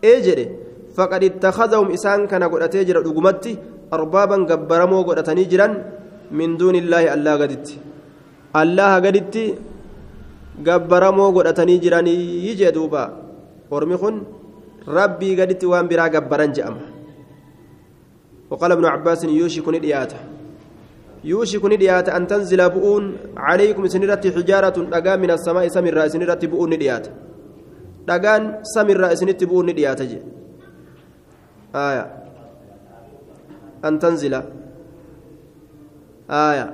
إيجري. 0.03 0.45
فقد 0.93 1.23
اتخذهم 1.23 1.88
إسان 1.95 2.27
كان 2.27 2.43
قد 2.43 2.62
أتيجر 2.67 3.01
رقمتي 3.01 3.57
أربابا 3.93 4.38
قبرمو 4.50 5.00
قد 5.07 5.17
أتنيجرا 5.23 5.67
من 6.31 6.50
دون 6.59 6.75
الله 6.75 7.13
الله 7.15 7.33
قدت. 7.41 7.67
الله 8.62 8.91
قدت 9.05 9.35
قبرمو 10.67 11.25
قد 11.35 11.45
أتنيجرا 11.47 12.01
يجي 12.47 12.69
دوبا. 12.75 13.03
ورمخن 13.71 14.15
ربي 14.88 15.29
قدت 15.39 15.63
وان 15.65 15.85
برا 15.89 16.05
قبران 16.13 16.51
جأمه 16.53 16.85
وقال 18.51 18.71
ابن 18.71 18.85
عباس 18.85 19.23
يوشك 19.23 19.65
ندياته 19.65 20.32
يوشك 21.24 21.63
ندياته 21.65 22.12
أن 22.18 22.27
تنزل 22.27 22.70
بؤون 22.70 23.03
عليكم 23.38 23.84
سنرت 23.88 24.27
حجارة 24.36 24.77
دقا 24.94 25.15
من 25.15 25.32
السماء 25.32 25.68
سمر 25.68 26.08
سنرت 26.08 26.46
بؤون 26.51 26.70
ندياته 26.74 27.12
دقان 28.08 28.44
سمر 28.75 29.01
سنرت 29.15 29.44
بؤون 29.44 29.65
ندياته 29.70 30.13
آية. 31.74 32.06
أن 33.86 34.00
تنزل. 34.00 34.34
آية. 36.30 36.68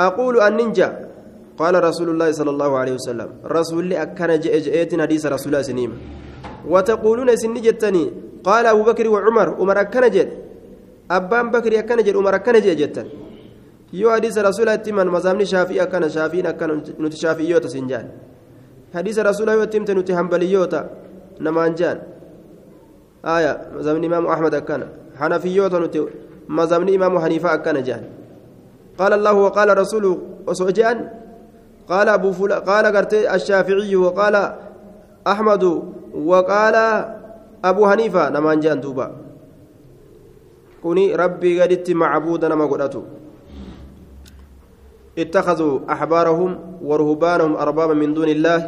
أقول 0.00 0.40
أن 0.40 0.52
ننجا. 0.56 0.88
قال 1.56 1.84
رسول 1.84 2.08
الله 2.12 2.28
صلى 2.32 2.50
الله 2.50 2.70
عليه 2.78 2.94
وسلم. 3.00 3.28
رسول 3.44 3.80
الله 3.84 4.02
أكن 4.02 4.30
جئ 4.44 4.54
جئت 4.60 5.00
حديث 5.00 5.26
رسول 5.26 5.48
الله 5.48 5.62
سنيم 5.62 5.92
وتقولون 6.68 7.36
سن 7.36 7.54
جتني 7.54 8.04
قال 8.44 8.66
أبو 8.66 8.82
بكر 8.82 9.08
وعمر. 9.08 9.48
عمر 9.60 9.80
أكن 9.80 10.04
جد 11.12 11.16
أبان 11.16 11.50
بكر 11.50 11.72
أكن 11.78 11.98
جد 12.06 12.16
عمر 12.16 12.34
أكن 12.34 12.54
جد 12.64 12.76
جتن 12.80 13.06
يو 13.92 14.08
حديث 14.14 14.38
رسول 14.38 14.62
الله 14.64 14.76
تمن 14.84 15.06
مزامني 15.14 15.44
شافي 15.44 15.82
أكن 15.82 16.08
شافي 16.08 16.40
أكن 16.48 16.70
نت 17.00 17.14
شافي 17.14 17.44
يوتا 17.50 17.68
سنجان 17.68 18.06
حديث 18.94 19.16
رسول 19.28 19.48
الله 19.50 19.64
تمت 19.72 19.90
نت 19.90 20.08
حنبلي 20.18 20.52
يوتا 20.52 20.80
نمانجان 21.44 21.98
آية 23.24 23.52
مزامني 23.76 24.06
إمام 24.06 24.24
أحمد 24.34 24.54
أكن 24.54 24.82
حنفي 25.20 25.48
يوتا 25.58 25.78
نت 25.84 25.96
مزامني 26.48 26.92
إمام 26.96 27.14
حنيفة 27.24 27.48
أكن 27.54 27.76
جان 27.88 28.02
قال 29.00 29.12
الله 29.18 29.32
وقال 29.32 29.68
رسوله 29.78 30.12
وسوجان 30.48 30.98
قال 31.88 32.08
أبو 32.08 32.32
فل... 32.32 32.52
قال 32.52 32.84
قرتي 32.96 33.34
الشافعي 33.34 33.96
وقال 33.96 34.34
أحمد 35.32 35.64
وقال 36.14 36.76
أبو 37.64 37.82
حنيفة 37.90 38.22
نمان 38.34 38.60
جان 38.60 38.80
دوبا 38.80 39.21
كوني 40.82 41.14
ربي 41.14 41.62
قدت 41.62 41.90
معبودا 41.90 42.48
نما 42.48 42.66
قدتو 42.66 43.02
اتخذوا 45.18 45.74
أحبارهم 45.92 46.50
ورهبانهم 46.82 47.52
أربابا 47.56 47.94
من 47.94 48.14
دون 48.14 48.28
الله 48.28 48.58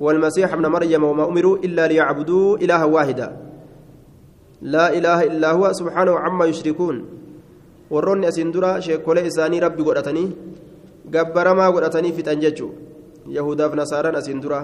والمسيح 0.00 0.52
ابن 0.52 0.66
مريم 0.66 1.04
وما 1.04 1.24
أمروا 1.28 1.56
إلا 1.66 1.86
ليعبدوا 1.86 2.56
إلها 2.56 2.84
واحدا 2.84 3.28
لا 4.62 4.86
إله 4.98 5.18
إلا 5.22 5.48
هو 5.52 5.72
سبحانه 5.72 6.12
عما 6.18 6.44
يشركون 6.44 7.20
asiin 7.90 8.52
dura 8.54 8.78
sheekolee 8.78 9.26
isaanii 9.26 9.60
rabbi 9.60 9.82
godhatanii 9.82 10.30
gabbaramaa 11.10 11.72
godhatanii 11.74 12.12
fixan 12.14 12.38
jechuu 12.38 12.70
yahudaaf 13.26 13.74
nasaaraan 13.74 14.14
asiin 14.14 14.38
dura. 14.42 14.62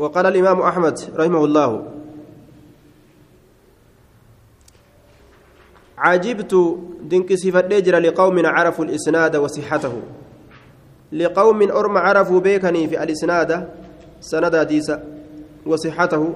وقال 0.00 0.26
الإمام 0.26 0.60
أحمد 0.60 0.96
رحمه 1.12 1.44
الله 1.44 1.70
عجبت 6.00 6.52
دنك 7.02 7.34
صفة 7.34 7.68
لقوم 7.98 8.46
عرفوا 8.46 8.84
الإسناد 8.84 9.36
وصحته. 9.36 9.92
لقوم 11.12 11.60
أرم 11.62 11.98
عرفوا 11.98 12.40
بيكني 12.40 12.88
في 12.88 13.02
الإسناد 13.02 13.68
سند 14.20 14.56
ديسا 14.56 14.96
وصحته. 15.66 16.34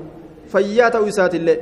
فيات 0.53 0.97
وسات 0.97 1.35
الله 1.35 1.57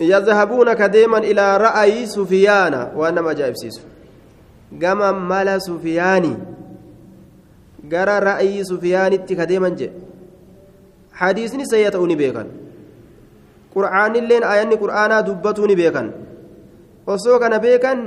يذهبون 0.00 0.72
كديما 0.72 1.18
إلى 1.18 1.56
رأي 1.56 2.06
سفيان 2.06 2.92
وأنا 2.96 3.20
ما 3.20 3.32
جاء 3.32 3.50
بسيسو 3.50 3.80
قام 4.82 5.28
مال 5.28 5.62
سفياني 5.62 6.34
قرى 7.92 8.18
رأي 8.18 8.64
سفيان 8.64 9.16
كديما 9.16 9.68
جاء. 9.68 9.92
حديثني 11.12 11.64
سيتأوني 11.64 12.14
بيكا 12.14 12.46
qur'aanilleen 13.78 14.44
ayanni 14.52 14.76
qur'aanaa 14.82 15.22
dubbatuu 15.28 15.66
ni 15.70 15.76
beekan. 15.80 16.08
Osoo 17.14 17.38
kana 17.42 17.58
beekan 17.64 17.98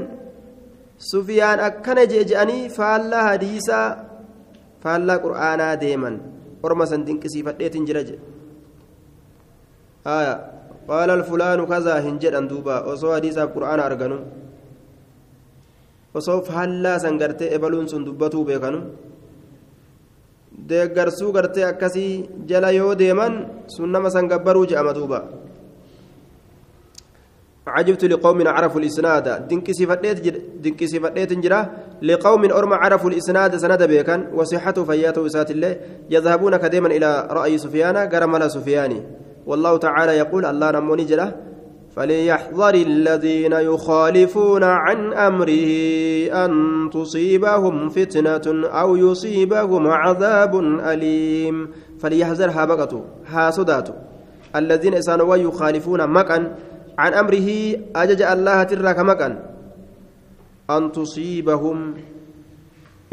sufiyaan 1.11 1.59
akkana 1.69 2.03
jee 2.11 2.23
je'anii 2.29 2.69
faallaa 2.77 3.23
hadiisaa 3.29 3.87
faallaa 4.83 5.19
qur'aanaa 5.25 5.73
deeman. 5.83 6.15
Orma 6.65 6.85
san 6.91 7.01
dinqisiifadheetin 7.07 7.85
jira 7.87 8.03
jedhe 8.07 8.21
aya 10.05 10.33
qaala 10.89 11.13
alfulaanu 11.19 11.63
kazaa 11.73 11.99
hin 12.05 12.19
jedhan 12.21 12.49
duuba. 12.51 12.75
Osoo 12.93 13.11
hadiisaaf 13.17 13.49
qur'aana 13.55 13.83
arganu. 13.89 14.17
Osoo 16.13 16.41
faallaa 16.49 16.99
san 16.99 17.17
gartee 17.21 17.53
ebaluun 17.55 17.87
sun 17.89 18.05
dubbatuu 18.05 18.43
beekanu. 18.49 18.79
Deeggarsuu 20.69 21.31
gartee 21.33 21.65
akkasii 21.71 22.29
jala 22.49 22.71
yoo 22.71 22.93
deeman 22.95 23.33
sun 23.67 23.89
nama 23.91 24.09
san 24.11 24.27
gabbaruu 24.27 24.65
je'ama 24.71 24.93
duuba. 24.93 25.19
عجبت 27.67 28.05
لقوم 28.05 28.47
عرفوا 28.47 28.79
الإسناد. 28.81 29.47
دنكي 29.47 30.87
صفديت 30.87 31.33
جرا. 31.33 31.69
لقوم 32.01 32.51
أرم 32.51 32.73
عرفوا 32.73 33.09
الإسناد 33.09 33.55
سند 33.55 33.83
بيكا 33.83 34.31
وصحته 34.33 34.83
فياته 34.83 35.21
وسات 35.21 35.51
الله 35.51 35.75
يذهبون 36.09 36.57
كديما 36.57 36.87
إلى 36.87 37.27
رأي 37.31 37.57
سفيان 37.57 37.97
قرم 37.97 38.37
لا 38.37 38.47
سفياني. 38.47 39.01
والله 39.45 39.77
تعالى 39.77 40.17
يقول 40.17 40.45
الله 40.45 40.71
نموني 40.71 41.05
جله 41.05 41.35
فليحذر 41.95 42.73
الذين 42.73 43.51
يخالفون 43.53 44.63
عن 44.63 45.13
أمره 45.13 45.67
أن 46.45 46.51
تصيبهم 46.93 47.89
فتنة 47.89 48.67
أو 48.67 48.95
يصيبهم 48.95 49.87
عذاب 49.87 50.53
أليم. 50.79 51.71
فليحذر 51.99 52.49
ها 52.49 52.65
بقتوا 52.65 53.01
ها 53.27 53.49
صداتوا 53.51 53.95
الذين 54.55 54.93
إسانوا 54.93 55.35
يخالفون 55.35 56.07
مكا 56.07 56.55
عن 56.97 57.13
أمره 57.13 57.49
أجج 57.95 58.21
الله 58.21 58.63
ترك 58.63 58.99
مكا 58.99 59.29
أن 60.69 60.91
تصيبهم 60.91 61.93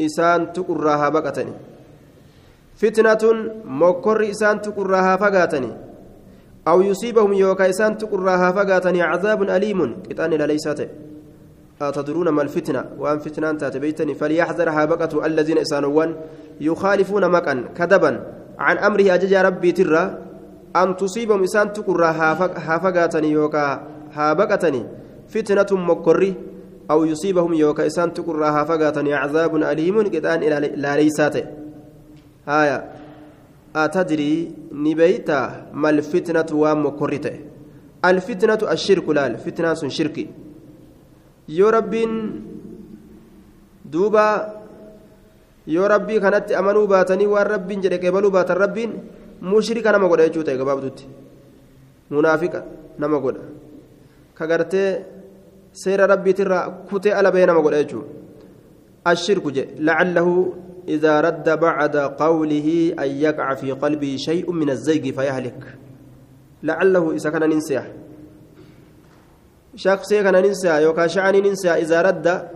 إسان 0.00 0.52
تقرها 0.52 1.08
بقتني. 1.08 1.52
فتنة 2.78 3.22
مكر 3.64 4.30
إسان 4.30 4.60
تقرها 4.62 5.16
فقاتني. 5.16 5.70
أو 6.68 6.82
يصيبهم 6.82 7.32
يوكا 7.32 7.70
إسان 7.70 7.98
تقرها 7.98 8.52
فقاتني 8.52 9.02
عذاب 9.02 9.42
أليم. 9.42 10.02
كتان 10.06 10.30
لا 10.30 10.46
ليست 10.46 10.88
أتدرون 11.82 12.28
ما 12.28 12.42
الفتنة؟ 12.42 12.84
وأن 12.98 13.18
فتنة 13.18 13.52
تاتبيتني 13.52 14.14
فليحذرها 14.14 14.84
بقة 14.84 15.26
الذين 15.26 15.58
إسانوان 15.58 16.14
يخالفون 16.60 17.30
مكا 17.30 17.54
كذبا. 17.74 18.12
عن 18.58 18.76
أمره 18.78 19.14
أجج 19.14 19.34
ربي 19.34 19.72
ترى. 19.72 20.18
أن 20.82 20.96
تصيبهم 20.96 21.42
إسان 21.42 21.72
تقرها 21.72 22.34
فقاتني 22.82 23.30
يوكا 23.30 23.66
هابقتني 24.12 24.82
فتنة 25.28 25.70
مكري 25.90 26.34
أو 26.90 27.04
يصيبهم 27.04 27.52
يوكا 27.54 27.86
إسان 27.86 28.12
تقرها 28.14 28.64
فقاتني 28.64 29.14
عذاب 29.14 29.56
أليم 29.56 29.96
كتان 30.02 30.40
لا 30.82 30.96
ليست 30.96 31.34
هايا 32.48 32.78
أتدري 33.76 34.32
نبيتا 34.72 35.40
ما 35.72 35.90
الفتنة 35.90 36.50
ومكرته 36.62 37.36
الفتنة 38.04 38.62
الشرك 38.74 39.08
لا 39.08 39.26
الفتنة 39.26 39.80
شركي 39.88 40.26
يا 41.48 41.70
رب 41.70 41.94
دوبا 43.84 44.58
rabbii 45.68 46.20
kanatti 46.20 46.54
amanuu 46.54 46.86
baatanii 46.86 47.26
waan 47.26 47.46
rabbiin 47.46 47.82
jedhe 47.82 47.98
qeebaluu 47.98 48.30
baatan 48.30 48.56
rabbiin 48.56 48.92
mushrika 49.40 49.92
nama 49.92 50.08
godha 50.08 50.28
jechuu 50.28 50.44
ta'e 50.44 50.58
gabaabdutti 50.58 51.08
munaafiqa 52.10 52.64
nama 52.98 53.18
godha 53.18 53.42
ka 54.34 54.46
gartee 54.46 55.04
seera 55.72 56.06
rabbiitirraa 56.06 56.70
kutee 56.90 57.12
ala 57.12 57.32
bahee 57.32 57.46
nama 57.46 57.60
godha 57.60 57.82
jechuu 57.82 58.04
ashirku 59.04 59.52
je 59.52 59.68
lacallahu 59.78 60.64
إذا 60.88 61.20
رد 61.20 61.48
بعد 61.60 61.96
قوله 61.96 62.94
أن 62.98 63.10
يقع 63.10 63.54
في 63.54 63.72
قلبه 63.72 64.16
شيء 64.16 64.52
من 64.52 64.70
الزيغ 64.70 65.12
فيهلك 65.12 65.62
لعله 66.62 67.12
إذا 67.12 67.30
كان 67.30 67.50
ننسى 67.50 67.82
شخصي 69.76 70.22
كان 70.22 70.32
ننسى 70.32 70.82
يوكا 70.82 71.06
شعني 71.06 71.40
ننسى 71.40 71.70
إذا 71.70 72.02
رد 72.02 72.48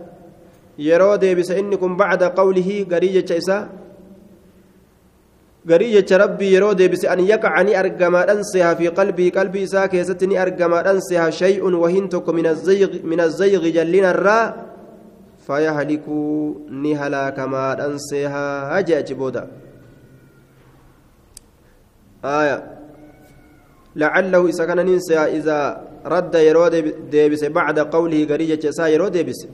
inni 0.77 1.77
kun 1.77 1.97
bacda 1.97 2.33
qawlihi 2.33 2.85
garii 2.85 3.13
jecha 3.13 3.35
isaa 3.35 3.69
garii 5.65 5.93
jecha 5.95 6.17
rabbii 6.17 6.53
yeroo 6.55 6.73
deebise 6.73 7.07
an 7.07 7.19
yaqaca 7.19 7.63
ni 7.63 7.75
argamaadhan 7.75 8.43
seha 8.43 8.75
fi 8.75 8.91
qalbii 8.99 9.31
qalbii 9.31 9.63
isaa 9.69 9.87
keessatti 9.87 10.27
ni 10.27 10.37
argamaadhan 10.37 11.01
seha 11.09 11.31
shay'un 11.31 11.73
wahin 11.83 12.09
tokko 12.09 12.33
min 12.33 13.19
azzayqi 13.27 13.73
jallinarraa 13.77 14.45
fayahlikuu 15.47 16.67
ni 16.69 16.93
halaakamaadhan 16.93 17.99
sehaa 18.09 18.81
jee 18.87 18.99
achi 19.01 19.15
booda 19.15 19.47
آية 22.23 22.57
لعله 23.95 24.47
إذا 24.47 24.65
كان 24.65 24.85
ننسى 24.85 25.17
إذا 25.17 25.87
رد 26.05 26.35
يرود 26.35 26.75
ديبس 27.11 27.43
بعد 27.43 27.79
قوله 27.79 28.25
قريجة 28.25 28.69
سا 28.69 28.87
يرود 28.87 29.11
ديبس 29.11 29.47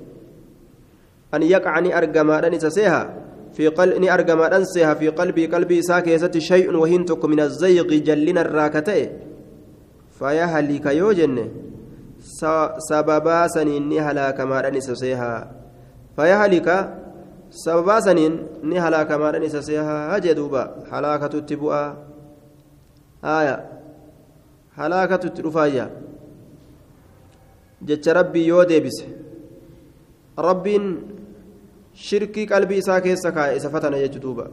أن 1.34 1.44
يقع 1.44 1.80
ني 1.80 1.98
أرجما 1.98 2.60
سيها 2.60 3.14
في 3.54 3.68
قل 3.68 4.00
ني 4.00 4.14
أرجما 4.14 4.64
سيها 4.64 4.94
في 4.94 5.10
قلبي 5.10 5.46
قلبي 5.48 5.82
ساكيسة 5.82 6.32
شيء 6.38 6.76
وهنتك 6.76 7.26
من 7.26 7.40
الزيغ 7.40 7.88
جلنا 7.88 8.42
الراكتة. 8.42 9.10
فيهلك 10.20 10.86
يوجن 10.86 11.50
سببا 12.90 13.48
سنين 13.48 13.90
ني 13.90 14.00
هلاك 14.00 14.40
ما 14.42 14.80
سيها 14.80 15.52
فيهلك 16.16 16.68
سببا 17.52 18.00
سنين 18.00 18.34
ني 18.64 18.80
هلاك 18.80 19.12
ما 19.12 19.48
سيها 19.48 20.18
هجدوبا 20.18 20.64
هلاكة 20.92 21.34
التبؤة 21.38 21.98
آية. 23.24 23.66
هلاكة 24.76 25.24
الترفاية 25.26 25.92
جتش 27.82 28.10
ربي 28.10 28.46
يودي 28.46 28.80
بس. 28.80 29.04
ربين 30.40 30.84
شركي 32.02 32.46
قلبي 32.46 32.82
كيسا 32.82 33.30
كاي 33.30 33.56
إسا 33.56 33.70
فتنا 33.70 33.98
يجدوبا 33.98 34.52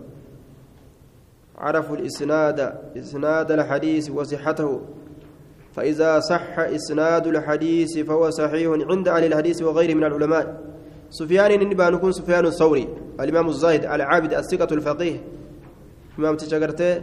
عرفوا 1.58 1.96
الإسناد 1.96 2.58
إسناد 2.96 3.50
الحديث 3.50 4.10
وصحته 4.10 4.80
فإذا 5.74 6.20
صح 6.20 6.58
إسناد 6.58 7.26
الحديث 7.26 7.98
فهو 7.98 8.30
صحيح 8.30 8.70
عند 8.90 9.08
أهل 9.08 9.24
الحديث 9.24 9.62
وغيره 9.62 9.94
من 9.94 10.04
العلماء 10.04 10.60
سفيان 11.10 11.50
النبا 11.62 11.90
نكون 11.90 12.12
سفيان 12.12 12.46
الثوري 12.46 12.88
الإمام 13.20 13.48
الزاهد 13.48 13.84
العابد 13.84 14.34
الثقة 14.34 14.74
الفقيه 14.74 15.16
إمام 16.18 16.36
تشجرته 16.36 17.02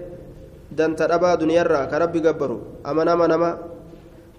دنت 0.72 1.02
أبا 1.02 1.36
دنيا 1.36 1.86
كربي 1.86 2.20
جبروا 2.20 2.62
أما 2.86 3.04
نما 3.04 3.28
نما 3.28 3.52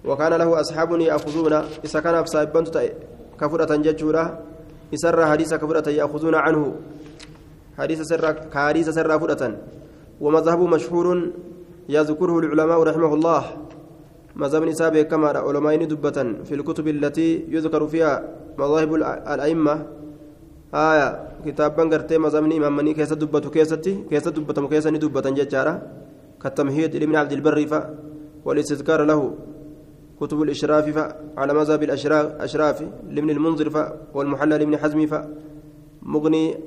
وكان 0.05 0.33
له 0.33 0.59
أصحاب 0.61 1.01
يأخذون 1.01 1.53
إذا 1.85 1.99
كان 1.99 2.23
في 2.23 2.29
صاحب 2.31 2.67
كفرة 3.41 3.75
ججورة 3.75 4.39
إسر 4.93 5.25
حديث 5.25 5.53
كفرة 5.53 5.89
يأخذون 5.89 6.35
عنه 6.35 6.63
حديث 7.77 8.01
سر 8.01 8.31
كحديث 8.53 8.89
سر 8.89 9.19
فرة 9.19 9.43
ومذهب 10.21 10.59
مشهور 10.59 11.07
يذكره 11.89 12.39
العلماء 12.39 12.79
رحمه 12.83 13.13
الله 13.13 13.43
مذهب 14.35 14.63
نسابه 14.63 15.01
كما 15.01 15.27
علماء 15.27 15.75
دبة 15.85 16.17
في 16.47 16.53
الكتب 16.55 16.87
التي 16.87 17.29
يذكر 17.55 17.87
فيها 17.87 18.13
مذاهب 18.59 18.93
الأئمة 19.33 19.75
آية 20.75 21.07
كتابا 21.45 21.83
قرتي 21.91 22.17
مذهب 22.17 22.43
إمام 22.51 22.75
مني 22.75 22.93
كيس 22.93 23.13
دبة 23.13 23.45
كيستي 23.55 23.93
كيس 24.09 24.27
دبة 24.27 24.67
كيس 24.67 24.87
دبة 24.87 25.25
ججارة 25.39 25.73
كالتمهيد 26.41 26.95
لابن 26.95 27.15
عبد 27.15 27.31
البر 27.31 27.57
والاستذكار 28.45 29.03
له 29.03 29.21
كتب 30.21 30.41
الإشراف 30.41 31.13
على 31.37 31.53
مذهب 31.53 31.83
الأشراف 31.83 32.83
لابن 33.09 33.29
المنذر 33.29 33.97
والمحلى 34.13 34.57
لابن 34.57 34.77
حزم 34.77 35.07
مغني 36.01 36.57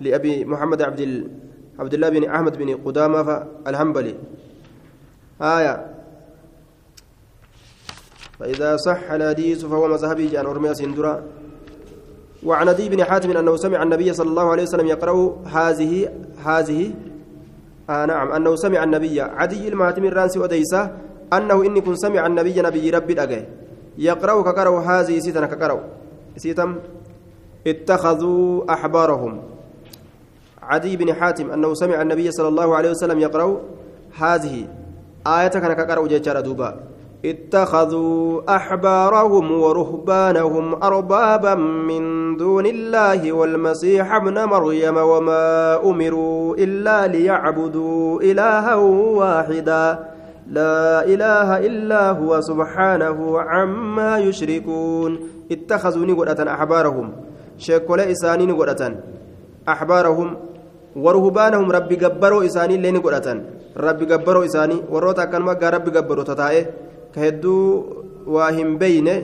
لأبي 0.00 0.44
محمد 0.44 0.82
عبد 0.82 1.30
عبد 1.78 1.94
الله 1.94 2.08
بن 2.08 2.24
أحمد 2.24 2.58
بن 2.58 2.76
قدامة 2.76 3.46
الحنبلي. 3.66 4.14
آية. 5.42 5.94
فإذا 8.38 8.76
صح 8.76 9.10
الحديث 9.10 9.64
فهو 9.64 9.88
مذهبي 9.88 10.26
جان 10.26 10.46
أرميا 10.46 10.72
سندرا 10.74 11.22
وعن 12.44 12.68
أبي 12.68 12.88
بن 12.88 13.04
حاتم 13.04 13.36
أنه 13.36 13.56
سمع 13.56 13.82
النبي 13.82 14.12
صلى 14.12 14.28
الله 14.28 14.50
عليه 14.50 14.62
وسلم 14.62 14.86
يقرأ 14.86 15.36
هذه 15.46 16.08
هذه 16.44 16.92
آه 17.90 18.06
نعم 18.06 18.32
أنه 18.32 18.56
سمع 18.56 18.84
النبي 18.84 19.20
عدي 19.20 19.68
المهاتم 19.68 20.04
الرانسي 20.04 20.38
وديسة 20.38 20.90
أنه 21.36 21.66
إني 21.66 21.80
كن 21.80 21.94
سمع 21.94 22.26
النبي 22.26 22.62
نبي 22.62 22.90
ربي 22.90 23.22
أجي 23.22 23.44
يقرأ 23.98 24.42
كقرأ 24.42 24.80
هذه 24.80 25.18
سيتنا 25.18 25.46
كقرأ 25.46 25.80
سيتم. 26.36 26.74
اتخذوا 27.66 28.72
أحبارهم. 28.72 29.40
عدي 30.62 30.96
بن 30.96 31.14
حاتم 31.14 31.50
أنه 31.50 31.74
سمع 31.74 32.02
النبي 32.02 32.30
صلى 32.30 32.48
الله 32.48 32.76
عليه 32.76 32.90
وسلم 32.90 33.18
يقرأ 33.20 33.60
هذه. 34.18 34.66
آية 35.26 35.48
كان 35.48 35.72
كقرأ 35.72 36.06
جيتشار 36.06 36.40
دوبا. 36.40 36.70
اتخذوا 37.24 38.56
أحبارهم 38.56 39.52
ورهبانهم 39.52 40.82
أربابا 40.82 41.54
من 41.54 42.36
دون 42.36 42.66
الله 42.66 43.32
والمسيح 43.32 44.14
ابن 44.14 44.44
مريم 44.44 44.96
وما 44.96 45.80
أمروا 45.84 46.56
إلا 46.56 47.06
ليعبدوا 47.06 48.20
إلها 48.22 48.74
واحدا. 49.20 50.13
لا 50.44 51.04
إله 51.04 51.48
إلا 51.68 52.10
هو 52.20 52.40
سبحانه 52.40 53.18
عما 53.40 54.18
يشركون. 54.18 55.12
اتخذوا 55.50 56.06
نقرة 56.06 56.40
أحبارهم. 56.54 57.06
شكل 57.58 58.00
إساني 58.00 58.46
نقرة 58.46 58.82
أحبارهم. 59.68 60.28
ورهبانهم 60.96 61.70
ربي 61.72 61.96
جبروا 61.96 62.44
إساني 62.44 62.76
لين 62.76 62.94
نقرة 62.94 63.28
ربي 63.76 64.04
جبروا 64.04 64.44
إساني. 64.44 64.76
وروتا 64.90 65.24
كان 65.24 65.42
ما 65.42 65.52
ربي 65.52 65.90
جبروا 65.90 66.24
تتائه. 66.24 66.64
كهدو 67.14 67.56
واهم 68.26 68.78
بينه. 68.78 69.16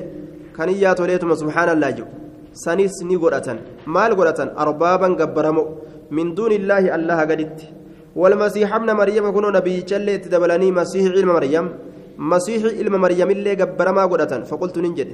كان 0.56 0.68
ياتوليتم 0.68 1.34
سبحان 1.34 1.68
الله. 1.68 1.90
جو 1.90 2.04
سنيس 2.52 3.04
نقرة 3.04 3.48
مال 3.86 4.10
قرة 4.16 4.40
أربابا 4.58 5.08
جبرمو 5.20 5.64
من 6.10 6.34
دون 6.34 6.52
الله 6.52 6.94
الله 6.94 7.20
قدت. 7.20 7.79
والمسيح 8.20 8.68
ابن 8.78 8.90
مريم 9.00 9.24
كنوا 9.34 9.56
نبي 9.58 9.76
جل 9.90 10.08
تدبلني 10.24 10.68
مسيح 10.78 11.04
علم 11.16 11.30
مريم. 11.38 11.66
مسيح 12.32 12.60
علم 12.78 12.94
مريم 13.04 13.30
اللي 13.36 13.52
جبر 13.60 13.88
ما 13.96 14.04
قدة 14.10 14.32
فقلت 14.50 14.76
ننجد. 14.84 15.10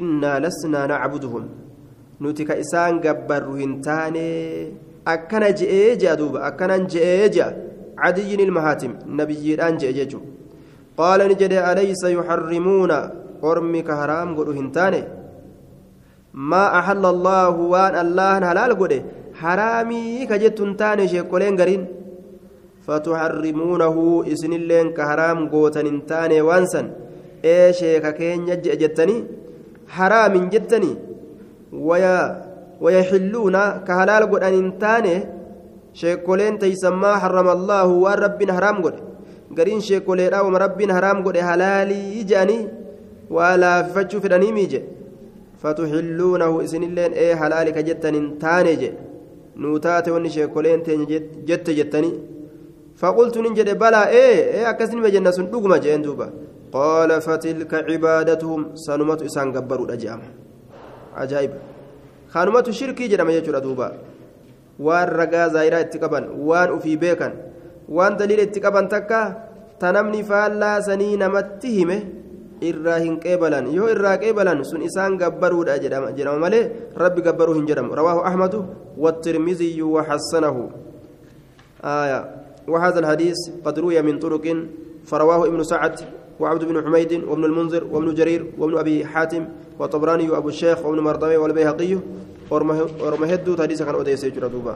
إنا 0.00 0.32
لسنا 0.44 0.80
نعبدهم. 0.92 1.44
نوتك 2.20 2.50
إسان 2.62 2.92
جبر 3.04 3.44
هنتاني 3.60 4.28
أكنا 5.14 5.48
جئ 5.58 5.96
جادوب 6.02 6.34
أكنا 6.48 6.76
جئ 6.92 7.28
جا 7.34 7.46
عدي 7.98 8.34
المهاتم. 8.46 8.92
نبي 9.18 9.46
الآن 9.54 9.74
جئ 9.80 9.92
ججو 9.98 10.20
قال 11.00 11.20
نجد 11.30 11.52
أليس 11.70 12.02
يحرمون 12.16 12.92
قرمك 13.42 13.88
حرام 13.98 14.28
قدو 14.36 14.52
هنتاني 14.58 15.02
ما 16.50 16.64
أحل 16.78 17.04
الله 17.14 17.54
وأن 17.72 17.94
الله 18.04 18.32
حلال 18.48 18.72
قده. 18.80 19.02
Haraamii 19.42 20.26
ka 20.26 20.38
jettuun 20.38 20.76
taane 20.76 21.08
sheekoleen 21.08 21.56
gariin 21.56 21.86
fatuharrimuunahu 22.86 24.24
isinilleen 24.32 24.92
ka 24.92 25.06
haraam 25.10 25.48
gootan 25.48 25.86
hin 25.90 26.00
taane 26.10 26.42
waan 26.48 26.66
san 26.72 26.90
ee 27.44 27.72
sheeka 27.80 28.12
keenya 28.18 28.56
je'e 28.56 28.76
jettanii 28.82 29.24
haraamin 29.96 30.50
jettanii 30.54 30.96
wayaxilluuna 32.84 33.62
ka 33.86 33.94
halaal 34.00 34.26
godhan 34.32 34.54
hin 34.58 34.72
taane 34.84 35.14
sheekoleen 36.00 36.58
taysan 36.58 36.94
maa 37.04 37.16
harrama 37.24 37.52
allaahu 37.58 38.02
waan 38.04 38.18
rabbiin 38.26 38.50
haraam 38.56 38.82
godhe 38.82 39.00
gariin 39.58 39.82
sheekoleedha 39.88 40.42
wama 40.46 40.58
rabbiin 40.66 40.90
haraam 40.96 41.22
godhe 41.26 41.40
halaalii 41.50 42.24
je'anii 42.30 42.62
waa 43.36 43.56
laaffifachuu 43.64 44.20
fedhanii 44.20 44.52
miije 44.58 44.80
fatuxilluunahu 45.62 46.62
isinilleen 46.66 47.12
ee 47.26 47.34
halaali 47.42 47.72
ka 47.72 47.82
nuutaate 49.56 50.10
wanni 50.14 50.30
sheekoleen 50.30 50.82
teenya 50.82 51.20
jette 51.48 51.74
jettanii 51.80 52.14
فقلت 53.00 53.38
ننجد 53.38 53.78
بلى 53.78 54.00
إيه 54.08 54.38
إيه 54.54 54.70
اكسن 54.70 55.02
بجنة 55.02 55.30
سن 55.34 55.50
دغما 55.50 55.82
جين 55.82 56.02
دوبا 56.02 56.26
قال 56.72 57.10
فتلك 57.26 57.72
عبادتهم 57.90 58.60
سنمت 58.86 59.20
اسان 59.22 59.50
غبروا 59.54 59.86
دجام 59.90 60.20
عجائب 61.18 61.52
خانمت 62.32 62.70
شركي 62.70 63.06
جدما 63.10 63.32
يجرا 63.32 63.58
دوبا 63.58 63.88
وان 64.78 65.08
رغا 65.18 65.48
زايرا 65.54 65.80
اتقبن 65.80 66.24
وان 66.48 66.70
waan 67.88 68.16
daliila 68.16 68.42
itti 68.48 68.60
qaban 68.60 68.88
takka 68.88 69.20
tanamni 69.80 70.24
faallaa 70.24 70.80
sanii 70.82 71.16
namatti 71.16 71.70
hime 71.76 71.96
irraa 72.72 72.98
hin 73.04 73.20
qeebalan 73.24 73.68
yoo 73.72 73.88
irraa 73.94 74.16
qeebalan 74.24 74.64
sun 74.64 74.82
isaan 74.88 75.18
gabbaruudha 75.18 75.78
jedhama 75.82 76.38
malee 76.46 76.64
rabbi 76.96 77.22
gabbaruu 77.22 77.54
hin 77.60 77.66
jedhamu. 77.66 77.94
Rawaahu 77.94 78.24
ahmadu 78.30 78.64
والترمذي 78.98 79.82
وحسنه 79.82 80.70
آية 81.84 82.44
وهذا 82.68 82.98
الحديث 82.98 83.36
قد 83.64 83.78
روي 83.78 84.02
من 84.02 84.18
طرق 84.18 84.56
فرواه 85.06 85.46
ابن 85.46 85.62
سعد 85.62 86.00
وعبد 86.40 86.64
بن 86.64 86.84
حميد 86.84 87.24
وابن 87.24 87.44
المنذر 87.44 87.84
وابن 87.84 88.14
جرير 88.14 88.46
وابن 88.58 88.78
ابي 88.78 89.06
حاتم 89.06 89.48
والطبراني 89.78 90.30
وابو 90.30 90.48
الشيخ 90.48 90.86
وابن 90.86 91.00
مرتوي 91.00 91.36
والبيهقي 91.36 91.98
ورمهدو 92.50 93.56
حديث 93.62 93.82
كان 93.82 93.94
اوديس 93.94 94.24
دوبا 94.24 94.74